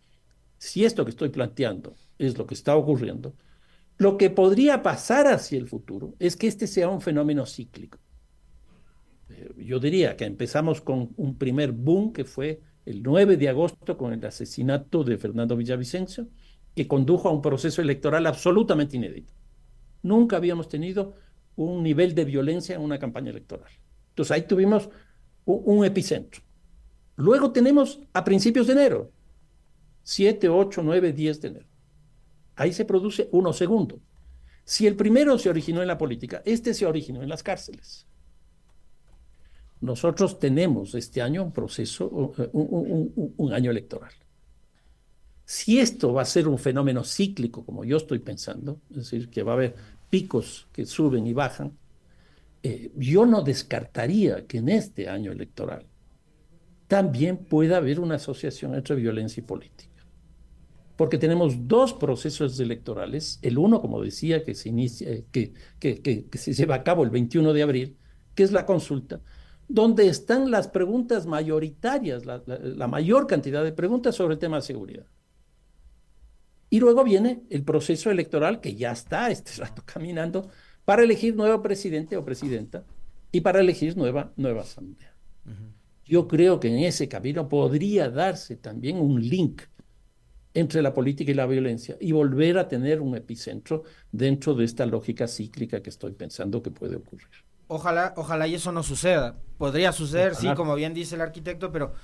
Si 0.57 0.85
esto 0.85 1.05
que 1.05 1.11
estoy 1.11 1.29
planteando 1.29 1.94
es 2.18 2.38
lo 2.38 2.47
que 2.47 2.55
está 2.55 2.75
ocurriendo, 2.75 3.35
lo 3.99 4.16
que 4.16 4.31
podría 4.31 4.83
pasar 4.83 5.27
hacia 5.27 5.59
el 5.59 5.68
futuro 5.68 6.14
es 6.18 6.37
que 6.37 6.47
este 6.47 6.66
sea 6.66 6.88
un 6.88 7.03
fenómeno 7.03 7.44
cíclico. 7.44 7.99
Eh, 9.29 9.53
yo 9.59 9.79
diría 9.79 10.16
que 10.16 10.25
empezamos 10.25 10.81
con 10.81 11.11
un 11.16 11.37
primer 11.37 11.73
boom 11.73 12.14
que 12.14 12.25
fue 12.25 12.62
el 12.87 13.03
9 13.03 13.37
de 13.37 13.49
agosto 13.49 13.97
con 13.97 14.12
el 14.12 14.25
asesinato 14.25 15.05
de 15.05 15.16
Fernando 15.16 15.57
Villavicencio 15.57 16.29
que 16.75 16.88
condujo 16.88 17.29
a 17.29 17.33
un 17.33 17.40
proceso 17.40 17.81
electoral 17.81 18.27
absolutamente 18.27 18.97
inédito. 18.97 19.33
Nunca 20.03 20.37
habíamos 20.37 20.68
tenido 20.68 21.14
un 21.57 21.83
nivel 21.83 22.14
de 22.14 22.25
violencia 22.25 22.75
en 22.75 22.83
una 22.83 22.99
campaña 22.99 23.31
electoral. 23.31 23.70
Entonces 24.11 24.33
ahí 24.33 24.42
tuvimos 24.42 24.90
un, 25.44 25.85
epicentro. 25.85 26.42
Luego 27.16 27.53
tenemos 27.53 28.01
a 28.12 28.25
principios 28.25 28.66
de 28.66 28.73
enero, 28.73 29.12
7, 30.03 30.49
8, 30.49 30.83
9, 30.83 31.12
10 31.12 31.40
de 31.40 31.49
enero. 31.49 31.66
Ahí 32.57 32.73
se 32.73 32.85
produce 32.85 33.29
uno 33.33 33.53
segundo. 33.53 34.01
Si 34.64 34.87
el 34.87 34.97
primero 34.97 35.38
se 35.38 35.51
originó 35.51 35.83
en 35.83 35.88
la 35.88 35.99
política, 35.99 36.42
este 36.44 36.75
se 36.75 36.87
originó 36.87 37.23
en 37.23 37.29
las 37.29 37.42
cárceles. 37.42 38.07
Nosotros 39.85 40.38
tenemos 40.38 40.94
este 40.94 41.20
año 41.20 41.44
un 41.44 41.53
proceso, 41.53 42.09
un 42.55 43.53
año 43.53 43.70
electoral. 43.70 44.12
Si 45.44 45.79
esto 45.79 46.14
va 46.14 46.23
a 46.23 46.25
ser 46.25 46.49
un 46.49 46.59
fenómeno 46.59 47.05
cíclico, 47.05 47.66
como 47.66 47.85
yo 47.85 47.99
estoy 47.99 48.20
pensando, 48.20 48.81
es 48.88 48.97
decir, 48.97 49.29
que 49.29 49.42
va 49.42 49.53
a 49.53 49.57
haber 49.57 49.75
picos 50.09 50.68
que 50.73 50.87
suben 50.87 51.27
y 51.27 51.35
bajan, 51.35 51.77
eh, 52.62 52.92
yo 52.97 53.27
no 53.27 53.42
descartaría 53.42 54.47
que 54.47 54.57
en 54.59 54.70
este 54.70 55.07
año 55.07 55.33
electoral 55.33 55.85
también 56.88 57.37
pueda 57.37 57.77
haber 57.77 58.01
una 58.01 58.14
asociación 58.14 58.75
entre 58.75 58.97
violencia 58.97 59.42
y 59.42 59.44
política. 59.44 59.90
Porque 60.97 61.18
tenemos 61.18 61.68
dos 61.68 61.92
procesos 61.92 62.59
electorales, 62.59 63.38
el 63.42 63.59
uno, 63.59 63.83
como 63.83 64.01
decía, 64.01 64.44
que 64.44 64.55
se, 64.55 64.70
inicia, 64.70 65.11
eh, 65.11 65.27
que, 65.31 65.53
que, 65.79 66.38
se 66.38 66.55
lleva 66.55 66.77
a 66.77 66.83
cabo 66.83 67.05
el 67.05 67.11
21 67.11 67.53
de 67.53 67.62
abril, 67.62 67.97
que 68.35 68.44
es 68.44 68.51
la 68.51 68.64
consulta, 68.64 69.20
donde 69.68 70.09
están 70.09 70.50
las 70.50 70.68
preguntas 70.68 71.27
mayoritarias, 71.27 72.24
la 72.27 72.88
mayor 72.88 73.27
cantidad 73.27 73.64
de 73.64 73.72
preguntas 73.72 74.14
sobre 74.14 74.35
el 74.35 74.40
tema 74.40 74.57
de 74.57 74.62
seguridad. 74.62 75.07
Y 76.74 76.81
luego 76.81 77.05
viene 77.05 77.44
el 77.50 77.62
proceso 77.62 78.11
electoral 78.11 78.61
que 78.61 78.74
ya 78.74 78.90
está 78.90 79.31
este 79.31 79.53
rato 79.62 79.83
caminando 79.87 80.50
para 80.85 81.03
elegir 81.03 81.37
nuevo 81.37 81.62
presidente 81.62 82.16
o 82.16 82.24
presidenta 82.24 82.85
y 83.31 83.42
para 83.42 83.61
elegir 83.61 83.96
nueva, 83.96 84.33
nueva 84.37 84.62
asamblea. 84.62 85.14
Yo 86.05 86.27
creo 86.27 86.61
que 86.61 86.68
en 86.68 86.81
ese 86.81 87.09
camino 87.09 87.48
podría 87.48 88.11
darse 88.11 88.57
también 88.57 88.98
un 88.98 89.20
link 89.20 89.62
entre 90.53 90.83
la 90.83 90.92
política 90.92 91.31
y 91.31 91.35
la 91.35 91.46
violencia 91.46 91.96
y 92.00 92.11
volver 92.11 92.59
a 92.59 92.68
tener 92.68 93.00
un 93.00 93.16
epicentro 93.16 93.85
dentro 94.11 94.55
de 94.55 94.64
esta 94.64 94.85
lógica 94.85 95.29
cíclica 95.29 95.81
que 95.81 95.90
estoy 95.90 96.12
pensando 96.12 96.62
que 96.62 96.70
puede 96.70 96.96
ocurrir. 96.96 97.43
Ojalá, 97.66 98.14
ojalá 98.16 98.46
y 98.46 98.55
eso 98.55 98.72
no 98.72 98.83
suceda. 98.83 99.37
Podría 99.59 99.92
suceder, 99.92 100.35
sí, 100.35 100.48
como 100.55 100.74
bien 100.74 100.94
dice 100.94 101.14
el 101.14 101.20
arquitecto, 101.20 101.70
pero 101.72 101.94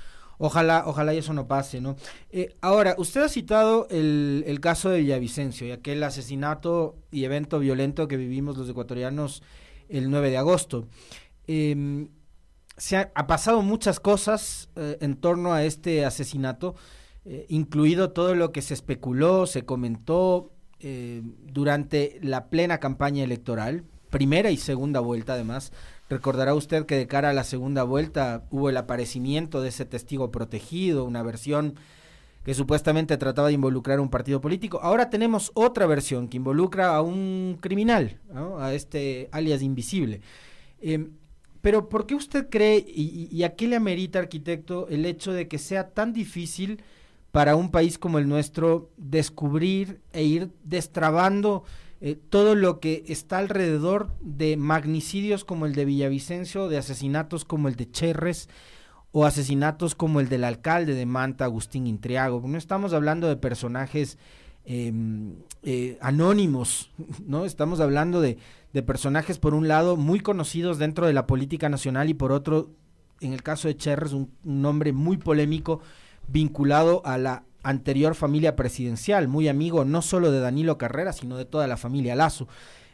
Ojalá, 0.42 0.84
ojalá 0.86 1.12
y 1.12 1.18
eso 1.18 1.34
no 1.34 1.46
pase, 1.46 1.82
¿no? 1.82 1.96
Eh, 2.30 2.56
ahora, 2.62 2.94
usted 2.96 3.20
ha 3.20 3.28
citado 3.28 3.86
el, 3.90 4.58
caso 4.62 4.88
de 4.88 5.00
Villavicencio 5.00 5.66
y 5.66 5.70
aquel 5.70 6.02
asesinato 6.02 6.96
y 7.10 7.24
evento 7.24 7.58
violento 7.58 8.08
que 8.08 8.16
vivimos 8.16 8.56
los 8.56 8.66
ecuatorianos 8.66 9.42
el 9.90 10.10
9 10.10 10.30
de 10.30 10.38
agosto. 10.38 10.88
Em, 11.46 12.08
se 12.78 12.96
ha, 12.96 13.26
pasado 13.26 13.60
muchas 13.60 14.00
cosas 14.00 14.70
eh, 14.76 14.96
en 15.02 15.16
torno 15.16 15.52
a 15.52 15.62
este 15.64 16.06
asesinato, 16.06 16.74
eh, 17.26 17.44
incluido 17.50 18.12
todo 18.12 18.34
lo 18.34 18.50
que 18.50 18.62
se 18.62 18.72
especuló, 18.72 19.46
se 19.46 19.66
comentó 19.66 20.52
durante 21.42 22.18
la 22.22 22.48
plena 22.48 22.78
campaña 22.78 23.22
electoral, 23.22 23.84
primera 24.10 24.50
y 24.50 24.56
segunda 24.56 25.00
vuelta 25.00 25.34
además, 25.34 25.72
Recordará 26.10 26.54
usted 26.54 26.86
que 26.86 26.96
de 26.96 27.06
cara 27.06 27.30
a 27.30 27.32
la 27.32 27.44
segunda 27.44 27.84
vuelta 27.84 28.44
hubo 28.50 28.68
el 28.68 28.76
aparecimiento 28.76 29.62
de 29.62 29.68
ese 29.68 29.84
testigo 29.84 30.32
protegido, 30.32 31.04
una 31.04 31.22
versión 31.22 31.76
que 32.44 32.52
supuestamente 32.52 33.16
trataba 33.16 33.46
de 33.46 33.54
involucrar 33.54 33.98
a 34.00 34.02
un 34.02 34.10
partido 34.10 34.40
político. 34.40 34.80
Ahora 34.82 35.08
tenemos 35.08 35.52
otra 35.54 35.86
versión 35.86 36.26
que 36.26 36.38
involucra 36.38 36.96
a 36.96 37.00
un 37.00 37.58
criminal, 37.60 38.18
a 38.58 38.74
este 38.74 39.28
alias 39.30 39.62
invisible. 39.62 40.20
Em, 40.80 41.12
pero 41.60 41.88
¿por 41.88 42.06
qué 42.06 42.16
usted 42.16 42.48
cree 42.50 42.78
y, 42.78 43.28
y, 43.30 43.44
a 43.44 43.54
qué 43.54 43.68
le 43.68 43.76
amerita, 43.76 44.18
arquitecto, 44.18 44.88
el 44.88 45.06
hecho 45.06 45.32
de 45.32 45.46
que 45.46 45.58
sea 45.58 45.90
tan 45.90 46.12
difícil 46.12 46.82
para 47.30 47.54
un 47.54 47.70
país 47.70 47.98
como 47.98 48.18
el 48.18 48.28
nuestro 48.28 48.90
descubrir 48.96 50.00
e 50.12 50.24
ir 50.24 50.50
destrabando 50.64 51.62
eh, 52.02 52.16
todo 52.16 52.54
lo 52.54 52.80
que 52.80 53.04
está 53.08 53.38
alrededor 53.38 54.14
de 54.22 54.56
magnicidios 54.56 55.44
como 55.44 55.66
el 55.66 55.74
de 55.74 55.84
Villavicencio, 55.84 56.68
de 56.68 56.78
asesinatos 56.78 57.44
como 57.44 57.68
el 57.68 57.76
de 57.76 57.90
Cherres 57.90 58.48
o 59.12 59.26
asesinatos 59.26 59.94
como 59.94 60.20
el 60.20 60.30
del 60.30 60.44
alcalde 60.44 60.94
de 60.94 61.04
Manta, 61.04 61.44
Agustín 61.44 61.86
Intriago. 61.86 62.42
No 62.46 62.56
estamos 62.56 62.94
hablando 62.94 63.28
de 63.28 63.36
personajes 63.36 64.16
em, 64.64 65.34
eh, 65.62 65.98
anónimos, 66.00 66.90
¿no? 67.26 67.44
Estamos 67.44 67.80
hablando 67.80 68.22
de, 68.22 68.38
de 68.72 68.82
personajes, 68.82 69.38
por 69.38 69.52
un 69.52 69.68
lado, 69.68 69.96
muy 69.96 70.20
conocidos 70.20 70.78
dentro 70.78 71.06
de 71.06 71.12
la 71.12 71.26
política 71.26 71.68
nacional 71.68 72.08
y 72.08 72.14
por 72.14 72.32
otro, 72.32 72.70
en 73.20 73.34
el 73.34 73.42
caso 73.42 73.68
de 73.68 73.76
Cherres, 73.76 74.12
un 74.12 74.30
nombre 74.42 74.92
muy 74.92 75.18
polémico 75.18 75.80
vinculado 76.28 77.02
a 77.04 77.18
la 77.18 77.44
anterior 77.62 78.14
familia 78.14 78.56
presidencial, 78.56 79.28
muy 79.28 79.48
amigo 79.48 79.84
no 79.84 80.02
solo 80.02 80.30
de 80.30 80.40
Danilo 80.40 80.78
Carrera, 80.78 81.12
sino 81.12 81.36
de 81.36 81.44
toda 81.44 81.66
la 81.66 81.76
familia 81.76 82.14
Lazo. 82.14 82.48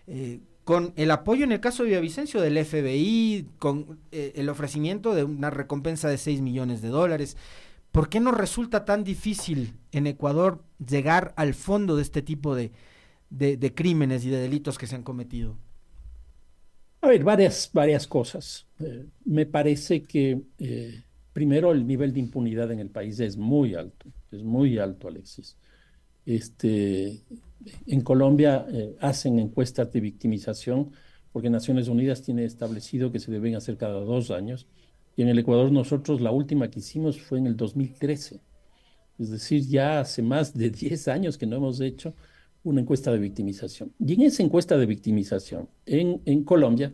Eh, 0.06 0.40
con 0.64 0.92
el 0.96 1.12
apoyo 1.12 1.44
en 1.44 1.52
el 1.52 1.60
caso 1.60 1.84
de 1.84 1.90
Villavicencio 1.90 2.40
del 2.40 2.64
FBI, 2.64 3.46
con 3.60 4.00
eh, 4.10 4.32
el 4.34 4.48
ofrecimiento 4.48 5.14
de 5.14 5.22
una 5.22 5.48
recompensa 5.48 6.08
de 6.08 6.18
6 6.18 6.40
millones 6.40 6.82
de 6.82 6.88
dólares. 6.88 7.36
¿Por 7.92 8.08
qué 8.08 8.18
no 8.18 8.32
resulta 8.32 8.84
tan 8.84 9.04
difícil 9.04 9.74
en 9.92 10.08
Ecuador 10.08 10.64
llegar 10.84 11.32
al 11.36 11.54
fondo 11.54 11.94
de 11.94 12.02
este 12.02 12.20
tipo 12.20 12.56
de, 12.56 12.72
de, 13.30 13.74
crímenes 13.74 14.24
y 14.24 14.30
de 14.30 14.38
delitos 14.38 14.76
que 14.76 14.88
se 14.88 14.96
han 14.96 15.04
cometido? 15.04 15.56
A 17.00 17.08
ver, 17.08 17.22
varias, 17.22 17.70
varias 17.72 18.08
cosas. 18.08 18.66
Eh, 18.80 19.06
me 19.24 19.46
parece 19.46 20.02
que 20.02 20.42
primero 21.36 21.70
el 21.72 21.86
nivel 21.86 22.14
de 22.14 22.20
impunidad 22.20 22.72
en 22.72 22.80
el 22.80 22.88
país 22.88 23.20
es 23.20 23.36
muy 23.36 23.74
alto 23.74 24.06
es 24.32 24.42
muy 24.42 24.78
alto, 24.78 25.08
Alexis. 25.08 25.56
Este, 26.24 27.20
en 27.86 28.00
Colombia 28.00 28.66
eh, 28.72 28.96
hacen 29.00 29.38
encuestas 29.38 29.92
de 29.92 30.00
victimización 30.00 30.90
porque 31.32 31.50
Naciones 31.50 31.88
Unidas 31.88 32.22
tiene 32.22 32.44
establecido 32.44 33.12
que 33.12 33.20
se 33.20 33.30
deben 33.30 33.54
hacer 33.54 33.76
cada 33.76 34.00
dos 34.00 34.30
años. 34.30 34.66
Y 35.16 35.22
en 35.22 35.28
el 35.28 35.38
Ecuador 35.38 35.70
nosotros 35.70 36.20
la 36.20 36.30
última 36.30 36.70
que 36.70 36.80
hicimos 36.80 37.20
fue 37.20 37.38
en 37.38 37.46
el 37.46 37.56
2013. 37.56 38.40
Es 39.18 39.30
decir, 39.30 39.62
ya 39.66 40.00
hace 40.00 40.22
más 40.22 40.54
de 40.54 40.70
10 40.70 41.08
años 41.08 41.38
que 41.38 41.46
no 41.46 41.56
hemos 41.56 41.80
hecho 41.80 42.14
una 42.64 42.80
encuesta 42.80 43.12
de 43.12 43.18
victimización. 43.18 43.92
Y 43.98 44.14
en 44.14 44.22
esa 44.22 44.42
encuesta 44.42 44.76
de 44.76 44.86
victimización 44.86 45.68
en, 45.86 46.20
en 46.24 46.42
Colombia 46.44 46.92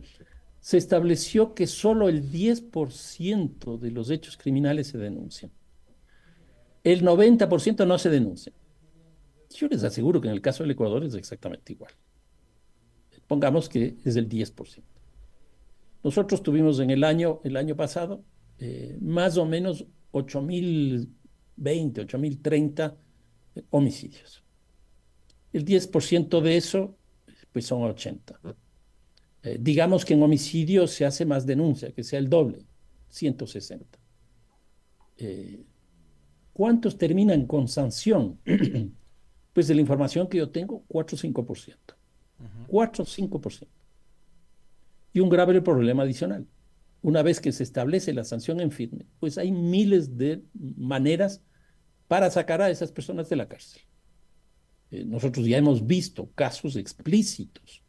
se 0.63 0.77
estableció 0.77 1.53
que 1.53 1.67
solo 1.67 2.09
el 2.09 2.31
10% 2.31 3.77
de 3.77 3.91
los 3.91 4.09
hechos 4.09 4.37
criminales 4.37 4.87
se 4.87 4.97
denuncian 4.97 5.51
el 6.83 7.01
90% 7.01 7.87
no 7.87 7.97
se 7.97 8.09
denuncia. 8.09 8.51
Yo 9.55 9.67
les 9.67 9.83
aseguro 9.83 10.19
que 10.19 10.27
en 10.27 10.33
el 10.33 10.41
caso 10.41 10.63
del 10.63 10.71
Ecuador 10.71 11.03
es 11.03 11.15
exactamente 11.15 11.73
igual. 11.73 11.93
Pongamos 13.27 13.69
que 13.69 13.95
es 14.03 14.15
el 14.15 14.27
10%. 14.27 14.83
Nosotros 16.03 16.43
tuvimos 16.43 16.79
en 16.79 16.89
el 16.89 17.03
año, 17.03 17.39
el 17.43 17.55
año 17.55 17.75
pasado 17.75 18.23
eh, 18.59 18.97
más 18.99 19.37
o 19.37 19.45
menos 19.45 19.85
8.020, 20.11 21.07
8.030 21.57 22.95
homicidios. 23.69 24.43
El 25.53 25.63
10% 25.63 26.41
de 26.41 26.57
eso, 26.57 26.97
pues 27.53 27.65
son 27.65 27.83
80. 27.83 28.39
Eh, 29.43 29.57
digamos 29.59 30.05
que 30.05 30.13
en 30.13 30.23
homicidios 30.23 30.91
se 30.91 31.05
hace 31.05 31.25
más 31.25 31.45
denuncia, 31.45 31.91
que 31.91 32.03
sea 32.03 32.19
el 32.19 32.29
doble, 32.29 32.65
160. 33.09 33.99
Eh, 35.17 35.65
¿Cuántos 36.53 36.97
terminan 36.97 37.45
con 37.45 37.67
sanción? 37.67 38.39
pues 39.53 39.67
de 39.67 39.75
la 39.75 39.81
información 39.81 40.27
que 40.27 40.37
yo 40.37 40.49
tengo, 40.49 40.83
4 40.87 41.17
o 41.17 41.19
5%. 41.19 41.75
4 42.67 43.03
o 43.03 43.07
5%. 43.07 43.67
Y 45.13 45.19
un 45.19 45.29
grave 45.29 45.61
problema 45.61 46.03
adicional. 46.03 46.47
Una 47.01 47.21
vez 47.21 47.41
que 47.41 47.51
se 47.51 47.63
establece 47.63 48.13
la 48.13 48.23
sanción 48.23 48.61
en 48.61 48.71
firme, 48.71 49.05
pues 49.19 49.37
hay 49.37 49.51
miles 49.51 50.17
de 50.17 50.41
maneras 50.53 51.43
para 52.07 52.31
sacar 52.31 52.61
a 52.61 52.69
esas 52.69 52.91
personas 52.91 53.29
de 53.29 53.35
la 53.35 53.47
cárcel. 53.47 53.81
Eh, 54.89 55.03
nosotros 55.03 55.45
ya 55.45 55.57
hemos 55.57 55.85
visto 55.85 56.31
casos 56.33 56.77
explícitos 56.77 57.82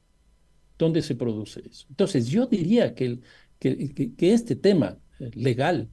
donde 0.78 1.02
se 1.02 1.14
produce 1.14 1.62
eso. 1.68 1.86
Entonces, 1.90 2.26
yo 2.26 2.46
diría 2.46 2.94
que, 2.94 3.20
que, 3.58 4.14
este 4.18 4.56
tema 4.56 4.98
eh, 5.20 5.30
legal 5.34 5.88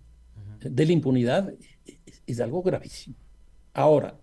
de 0.59 0.85
la 0.85 0.91
impunidad 0.91 1.53
es 2.27 2.39
algo 2.39 2.61
gravísimo. 2.61 3.15
Ahora, 3.73 4.19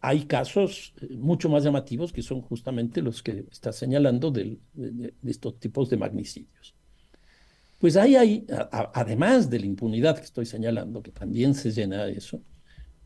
hay 0.00 0.24
casos 0.24 0.94
eh, 1.00 1.16
mucho 1.16 1.48
más 1.48 1.64
llamativos 1.64 2.12
que 2.12 2.22
son 2.22 2.40
justamente 2.42 3.02
los 3.02 3.22
que 3.22 3.44
está 3.50 3.72
señalando 3.72 4.30
de, 4.30 4.58
estos 5.24 5.58
tipos 5.58 5.90
de 5.90 5.96
magnicidios. 5.96 6.74
Pues 7.78 7.96
ahí 7.96 8.16
hay, 8.16 8.46
además 8.94 9.50
de 9.50 9.60
la 9.60 9.66
impunidad 9.66 10.16
que 10.16 10.24
estoy 10.24 10.46
señalando, 10.46 11.02
que 11.02 11.10
también 11.10 11.54
se 11.54 11.70
llena 11.70 12.06
de 12.06 12.12
eso, 12.12 12.40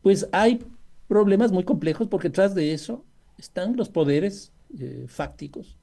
pues 0.01 0.29
hay 0.31 0.59
problemas 1.07 1.51
muy 1.51 1.65
complejos 1.65 2.07
porque 2.07 2.29
tras 2.29 2.55
de 2.55 2.73
eso 2.73 3.03
están 3.37 3.75
los 3.75 3.89
poderes 3.89 4.53
eh, 4.79 5.05
fácticos, 5.07 5.77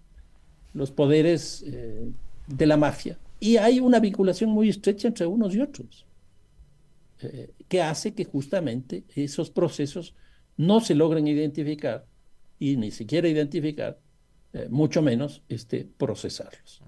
los 0.77 0.91
poderes 0.91 1.65
eh, 1.67 2.09
de 2.47 2.67
la 2.67 2.77
mafia. 2.77 3.19
Y 3.41 3.57
hay 3.57 3.81
una 3.81 4.01
vinculación 4.01 4.51
muy 4.51 4.69
estrecha 4.69 5.09
entre 5.09 5.27
unos 5.27 5.55
y 5.55 5.61
otros, 5.61 6.07
eh, 7.23 7.51
que 7.69 7.83
hace 7.83 8.15
que 8.15 8.25
justamente 8.25 9.05
esos 9.15 9.51
procesos 9.51 10.15
no 10.57 10.81
se 10.81 10.95
logren 10.95 11.27
identificar 11.27 12.07
y 12.59 12.77
ni 12.77 12.91
siquiera 12.91 13.29
identificar, 13.29 13.99
mucho 14.71 15.03
menos 15.03 15.43
este, 15.51 15.87
procesarlos. 15.99 16.81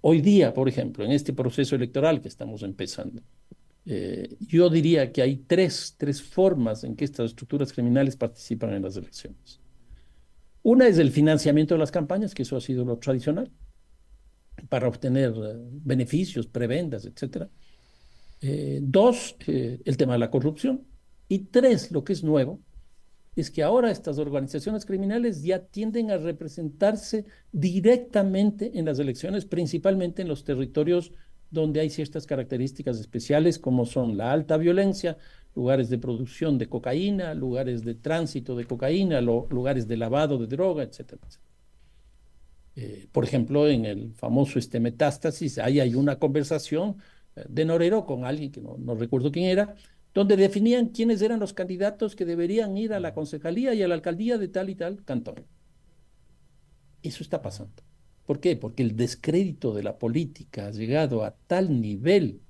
hoy 0.00 0.20
día, 0.20 0.52
por 0.52 0.68
ejemplo, 0.68 1.04
en 1.04 1.12
este 1.12 1.32
proceso 1.32 1.76
electoral 1.76 2.20
que 2.20 2.26
estamos 2.26 2.64
empezando, 2.64 3.22
eh, 3.86 4.36
yo 4.40 4.68
diría 4.68 5.10
que 5.10 5.22
hay 5.22 5.36
tres, 5.36 5.94
tres 5.96 6.22
formas 6.22 6.84
en 6.84 6.96
que 6.96 7.04
estas 7.04 7.30
estructuras 7.30 7.72
criminales 7.72 8.16
participan 8.16 8.74
en 8.74 8.82
las 8.82 8.96
elecciones. 8.96 9.60
Una 10.62 10.86
es 10.88 10.98
el 10.98 11.10
financiamiento 11.10 11.74
de 11.74 11.78
las 11.78 11.90
campañas, 11.90 12.34
que 12.34 12.42
eso 12.42 12.56
ha 12.56 12.60
sido 12.60 12.84
lo 12.84 12.98
tradicional, 12.98 13.50
para 14.68 14.88
obtener 14.88 15.32
eh, 15.36 15.54
beneficios, 15.56 16.46
prebendas, 16.46 17.06
etc. 17.06 17.46
Eh, 18.42 18.80
dos, 18.82 19.36
el 19.46 19.96
tema 19.96 20.14
de 20.14 20.18
la 20.18 20.30
corrupción. 20.30 20.86
Y 21.28 21.40
tres, 21.40 21.90
lo 21.92 22.04
que 22.04 22.12
es 22.12 22.22
nuevo, 22.24 22.60
es 23.36 23.50
que 23.50 23.62
ahora 23.62 23.90
estas 23.90 24.18
organizaciones 24.18 24.84
criminales 24.84 25.42
ya 25.42 25.64
tienden 25.64 26.10
a 26.10 26.18
representarse 26.18 27.24
directamente 27.52 28.78
en 28.78 28.84
las 28.84 28.98
elecciones, 28.98 29.44
principalmente 29.44 30.22
en 30.22 30.28
los 30.28 30.44
territorios 30.44 31.12
donde 31.50 31.80
hay 31.80 31.90
ciertas 31.90 32.26
características 32.26 32.98
especiales 32.98 33.58
como 33.58 33.86
son 33.86 34.16
la 34.16 34.32
alta 34.32 34.56
violencia, 34.56 35.18
lugares 35.54 35.90
de 35.90 35.98
producción 35.98 36.58
de 36.58 36.68
cocaína, 36.68 37.34
lugares 37.34 37.84
de 37.84 37.94
tránsito 37.94 38.54
de 38.56 38.66
cocaína, 38.66 39.20
lugares 39.20 39.88
de 39.88 39.96
lavado 39.96 40.38
de 40.38 40.46
droga, 40.46 40.84
etcétera. 40.84 41.20
Eh, 42.76 43.08
por 43.10 43.24
ejemplo, 43.24 43.68
en 43.68 43.84
el 43.84 44.14
famoso 44.14 44.58
este 44.58 44.78
metástasis, 44.80 45.58
ahí 45.58 45.80
hay 45.80 45.94
una 45.94 46.18
conversación 46.18 46.96
eh, 47.36 47.44
de 47.48 47.64
Norero 47.64 48.06
con 48.06 48.24
alguien 48.24 48.52
que 48.52 48.60
no, 48.60 48.76
no 48.78 48.94
recuerdo 48.94 49.32
quién 49.32 49.46
era, 49.46 49.74
donde 50.14 50.36
definían 50.36 50.88
quiénes 50.88 51.20
eran 51.22 51.40
los 51.40 51.52
candidatos 51.52 52.16
que 52.16 52.24
deberían 52.24 52.76
ir 52.76 52.92
a 52.92 53.00
la 53.00 53.12
concejalía 53.14 53.74
y 53.74 53.82
a 53.82 53.88
la 53.88 53.94
alcaldía 53.94 54.38
de 54.38 54.48
tal 54.48 54.70
y 54.70 54.76
tal 54.76 55.04
cantón. 55.04 55.46
Eso 57.02 57.22
está 57.22 57.40
pasando. 57.42 57.89
¿Por 58.30 58.38
qué? 58.38 58.54
Porque 58.54 58.84
el 58.84 58.94
descrédito 58.94 59.74
de 59.74 59.82
la 59.82 59.98
política 59.98 60.68
ha 60.68 60.70
llegado 60.70 61.24
a 61.24 61.32
tal 61.48 61.80
nivel, 61.80 62.40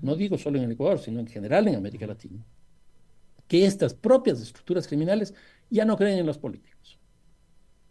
no 0.00 0.16
digo 0.16 0.38
solo 0.38 0.56
en 0.56 0.64
el 0.64 0.72
Ecuador, 0.72 0.98
sino 0.98 1.20
en 1.20 1.26
general 1.26 1.68
en 1.68 1.74
América 1.74 2.06
Latina, 2.06 2.42
que 3.46 3.66
estas 3.66 3.92
propias 3.92 4.40
estructuras 4.40 4.88
criminales 4.88 5.34
ya 5.68 5.84
no 5.84 5.98
creen 5.98 6.20
en 6.20 6.24
los 6.24 6.38
políticos 6.38 6.98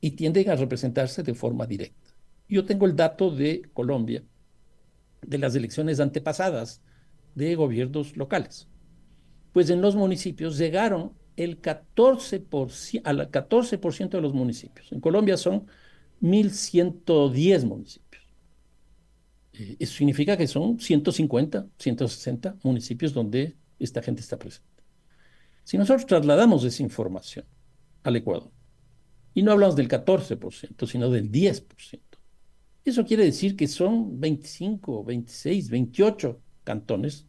y 0.02 0.10
tienden 0.10 0.50
a 0.50 0.56
representarse 0.56 1.22
de 1.22 1.36
forma 1.36 1.68
directa. 1.68 2.16
Yo 2.48 2.66
tengo 2.66 2.88
el 2.88 2.96
dato 2.96 3.30
de 3.30 3.62
Colombia, 3.74 4.24
de 5.22 5.38
las 5.38 5.54
elecciones 5.54 6.00
antepasadas 6.00 6.82
de 7.36 7.54
gobiernos 7.54 8.18
locales. 8.18 8.68
Pues 9.54 9.70
en 9.70 9.82
los 9.82 9.96
municipios 9.96 10.58
llegaron 10.58 11.14
el 11.36 11.62
14%, 11.62 13.02
al 13.04 13.30
14% 13.30 14.10
de 14.10 14.22
los 14.22 14.34
municipios. 14.34 14.92
En 14.92 15.00
Colombia 15.00 15.38
son 15.38 15.68
1.110 16.22 17.66
municipios. 17.66 18.24
Eh, 19.54 19.78
eso 19.80 19.94
significa 19.94 20.38
que 20.38 20.48
son 20.48 20.80
150, 20.80 21.68
160 21.78 22.58
municipios 22.64 23.14
donde 23.14 23.56
esta 23.80 24.02
gente 24.02 24.22
está 24.22 24.38
presente. 24.38 24.68
Si 25.64 25.78
nosotros 25.78 26.06
trasladamos 26.06 26.64
esa 26.64 26.84
información 26.84 27.46
al 28.04 28.16
Ecuador, 28.16 28.52
y 29.34 29.44
no 29.44 29.52
hablamos 29.52 29.76
del 29.76 29.88
14%, 29.88 30.88
sino 30.88 31.10
del 31.10 31.32
10%, 31.32 32.00
eso 32.84 33.06
quiere 33.06 33.26
decir 33.26 33.56
que 33.56 33.68
son 33.68 34.20
25, 34.20 35.04
26, 35.04 35.70
28 35.70 36.42
cantones 36.64 37.28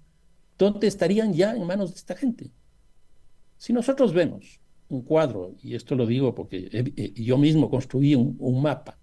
donde 0.57 0.87
estarían 0.87 1.33
ya 1.33 1.55
en 1.55 1.66
manos 1.66 1.90
de 1.90 1.96
esta 1.96 2.16
gente. 2.16 2.50
Si 3.59 3.72
nosotros 3.72 4.12
vemos 4.14 4.61
un 4.90 5.03
cuadro, 5.03 5.55
y 5.62 5.74
esto 5.74 5.94
lo 5.94 6.05
digo 6.05 6.35
porque 6.35 6.68
eh, 6.72 7.12
yo 7.14 7.38
mismo 7.38 7.70
construí 7.70 8.14
un, 8.14 8.62
mapa, 8.62 8.98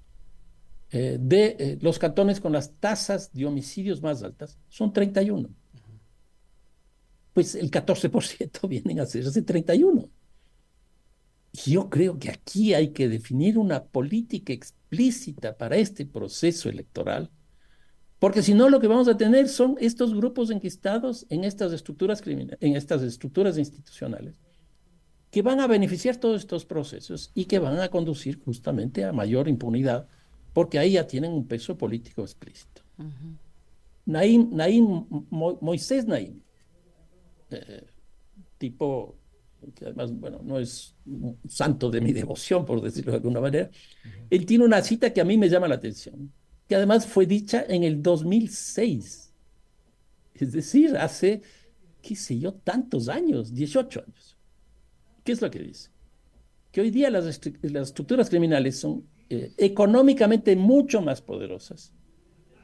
eh, 0.92 1.18
de 1.20 1.56
eh, 1.60 1.78
los 1.82 1.98
cantones 1.98 2.40
con 2.40 2.52
las 2.52 2.74
tasas 2.76 3.32
de 3.34 3.46
homicidios 3.46 4.02
más 4.02 4.22
altas, 4.22 4.60
son 4.68 4.92
31. 4.92 5.50
Pues 7.34 7.56
el 7.56 7.72
14% 7.72 8.68
vienen 8.70 9.00
a 9.00 9.04
hacerse 9.04 9.42
31. 9.42 10.10
Yo 11.66 11.90
creo 11.90 12.20
que 12.20 12.30
aquí 12.30 12.74
hay 12.74 12.90
que 12.90 13.08
definir 13.08 13.58
una 13.58 13.84
política 13.86 14.52
explícita 14.54 15.58
para 15.58 15.78
este 15.78 16.06
proceso 16.06 16.70
electoral, 16.70 17.32
porque 18.20 18.44
si 18.44 18.54
no 18.54 18.70
lo 18.70 18.82
que 18.82 18.88
vamos 18.88 19.08
a 19.08 19.16
tener 19.16 19.48
son 19.48 19.78
estos 19.80 20.14
grupos 20.14 20.52
enquistados 20.52 21.26
en 21.30 21.46
estas 21.46 21.72
estructuras 21.72 22.22
en 22.26 22.76
estas 22.76 23.04
estructuras 23.04 23.58
institucionales 23.58 24.36
que 25.38 25.44
van 25.44 25.60
a 25.60 25.68
beneficiar 25.68 26.18
todos 26.18 26.42
estos 26.42 26.66
procesos 26.66 27.30
y 27.36 27.46
que 27.46 27.60
van 27.60 27.80
a 27.80 27.90
conducir 27.90 28.40
justamente 28.44 29.06
a 29.06 29.14
mayor 29.14 29.48
impunidad, 29.48 30.08
porque 30.52 30.80
ahí 30.80 30.94
ya 30.94 31.06
tienen 31.06 31.32
un 31.32 31.46
peso 31.46 31.78
político 31.78 32.24
explícito. 32.24 32.82
Naim, 34.08 34.50
Moisés 35.62 36.08
Naim, 36.08 36.42
eh, 37.52 37.86
tipo 38.58 39.16
que 39.76 39.86
además, 39.86 40.12
bueno, 40.20 40.42
no 40.44 40.58
es 40.58 40.96
un 41.06 41.38
santo 41.48 41.92
de 41.92 42.02
mi 42.02 42.14
devoción, 42.14 42.66
por 42.66 42.82
decirlo 42.82 43.12
de 43.12 43.18
alguna 43.18 43.40
manera, 43.40 43.70
él 44.32 44.44
tiene 44.44 44.66
una 44.66 44.82
cita 44.82 45.14
que 45.14 45.22
a 45.22 45.24
mí 45.24 45.38
me 45.38 45.50
llama 45.50 45.68
la 45.68 45.76
atención, 45.76 46.34
que 46.68 46.76
además 46.76 47.06
fue 47.06 47.28
dicha 47.28 47.64
en 47.70 47.84
el 47.84 48.02
2006, 48.02 49.34
es 50.34 50.52
decir, 50.52 50.98
hace, 50.98 51.44
qué 52.02 52.16
sé 52.16 52.40
yo, 52.40 52.56
tantos 52.56 53.08
años, 53.08 53.54
18 53.54 54.00
años. 54.00 54.37
¿Qué 55.28 55.34
es 55.34 55.42
lo 55.42 55.52
que 55.52 55.60
dice? 55.60 55.90
Que 56.72 56.80
hoy 56.80 56.90
día 56.90 57.10
las, 57.10 57.26
estructuras 57.26 58.30
criminales 58.30 58.80
son 58.80 59.06
eh, 59.30 59.52
económicamente 59.58 60.56
mucho 60.56 61.02
más 61.02 61.22
poderosas 61.22 61.92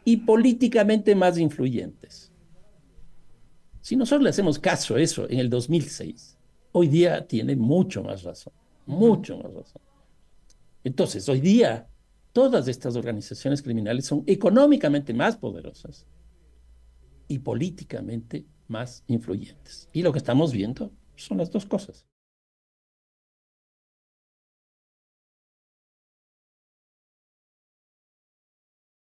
y 0.06 0.16
políticamente 0.16 1.14
más 1.14 1.38
influyentes. 1.38 2.32
Si 3.82 3.98
nosotros 3.98 4.24
le 4.24 4.30
hacemos 4.30 4.60
caso 4.60 4.96
a 4.96 5.02
eso 5.02 5.30
en 5.30 5.40
el 5.40 5.50
2006, 5.50 6.38
hoy 6.72 6.88
día 6.88 7.28
tiene 7.28 7.58
mucho 7.58 8.02
más 8.02 8.24
razón, 8.24 8.54
mucho 8.86 9.38
más 9.40 9.54
razón. 9.54 9.82
Entonces, 10.86 11.28
hoy 11.28 11.42
día 11.42 11.90
todas 12.32 12.70
estas 12.70 12.96
organizaciones 12.96 13.62
criminales 13.62 14.06
son 14.06 14.24
económicamente 14.26 15.14
más 15.14 15.36
poderosas 15.36 16.08
y 17.28 17.40
políticamente 17.40 18.46
más 18.70 19.04
influyentes. 19.08 19.90
Y 19.92 20.02
lo 20.02 20.14
que 20.14 20.20
estamos 20.20 20.54
viendo 20.54 20.94
son 21.18 21.40
las 21.40 21.52
dos 21.52 21.66
cosas. 21.66 22.06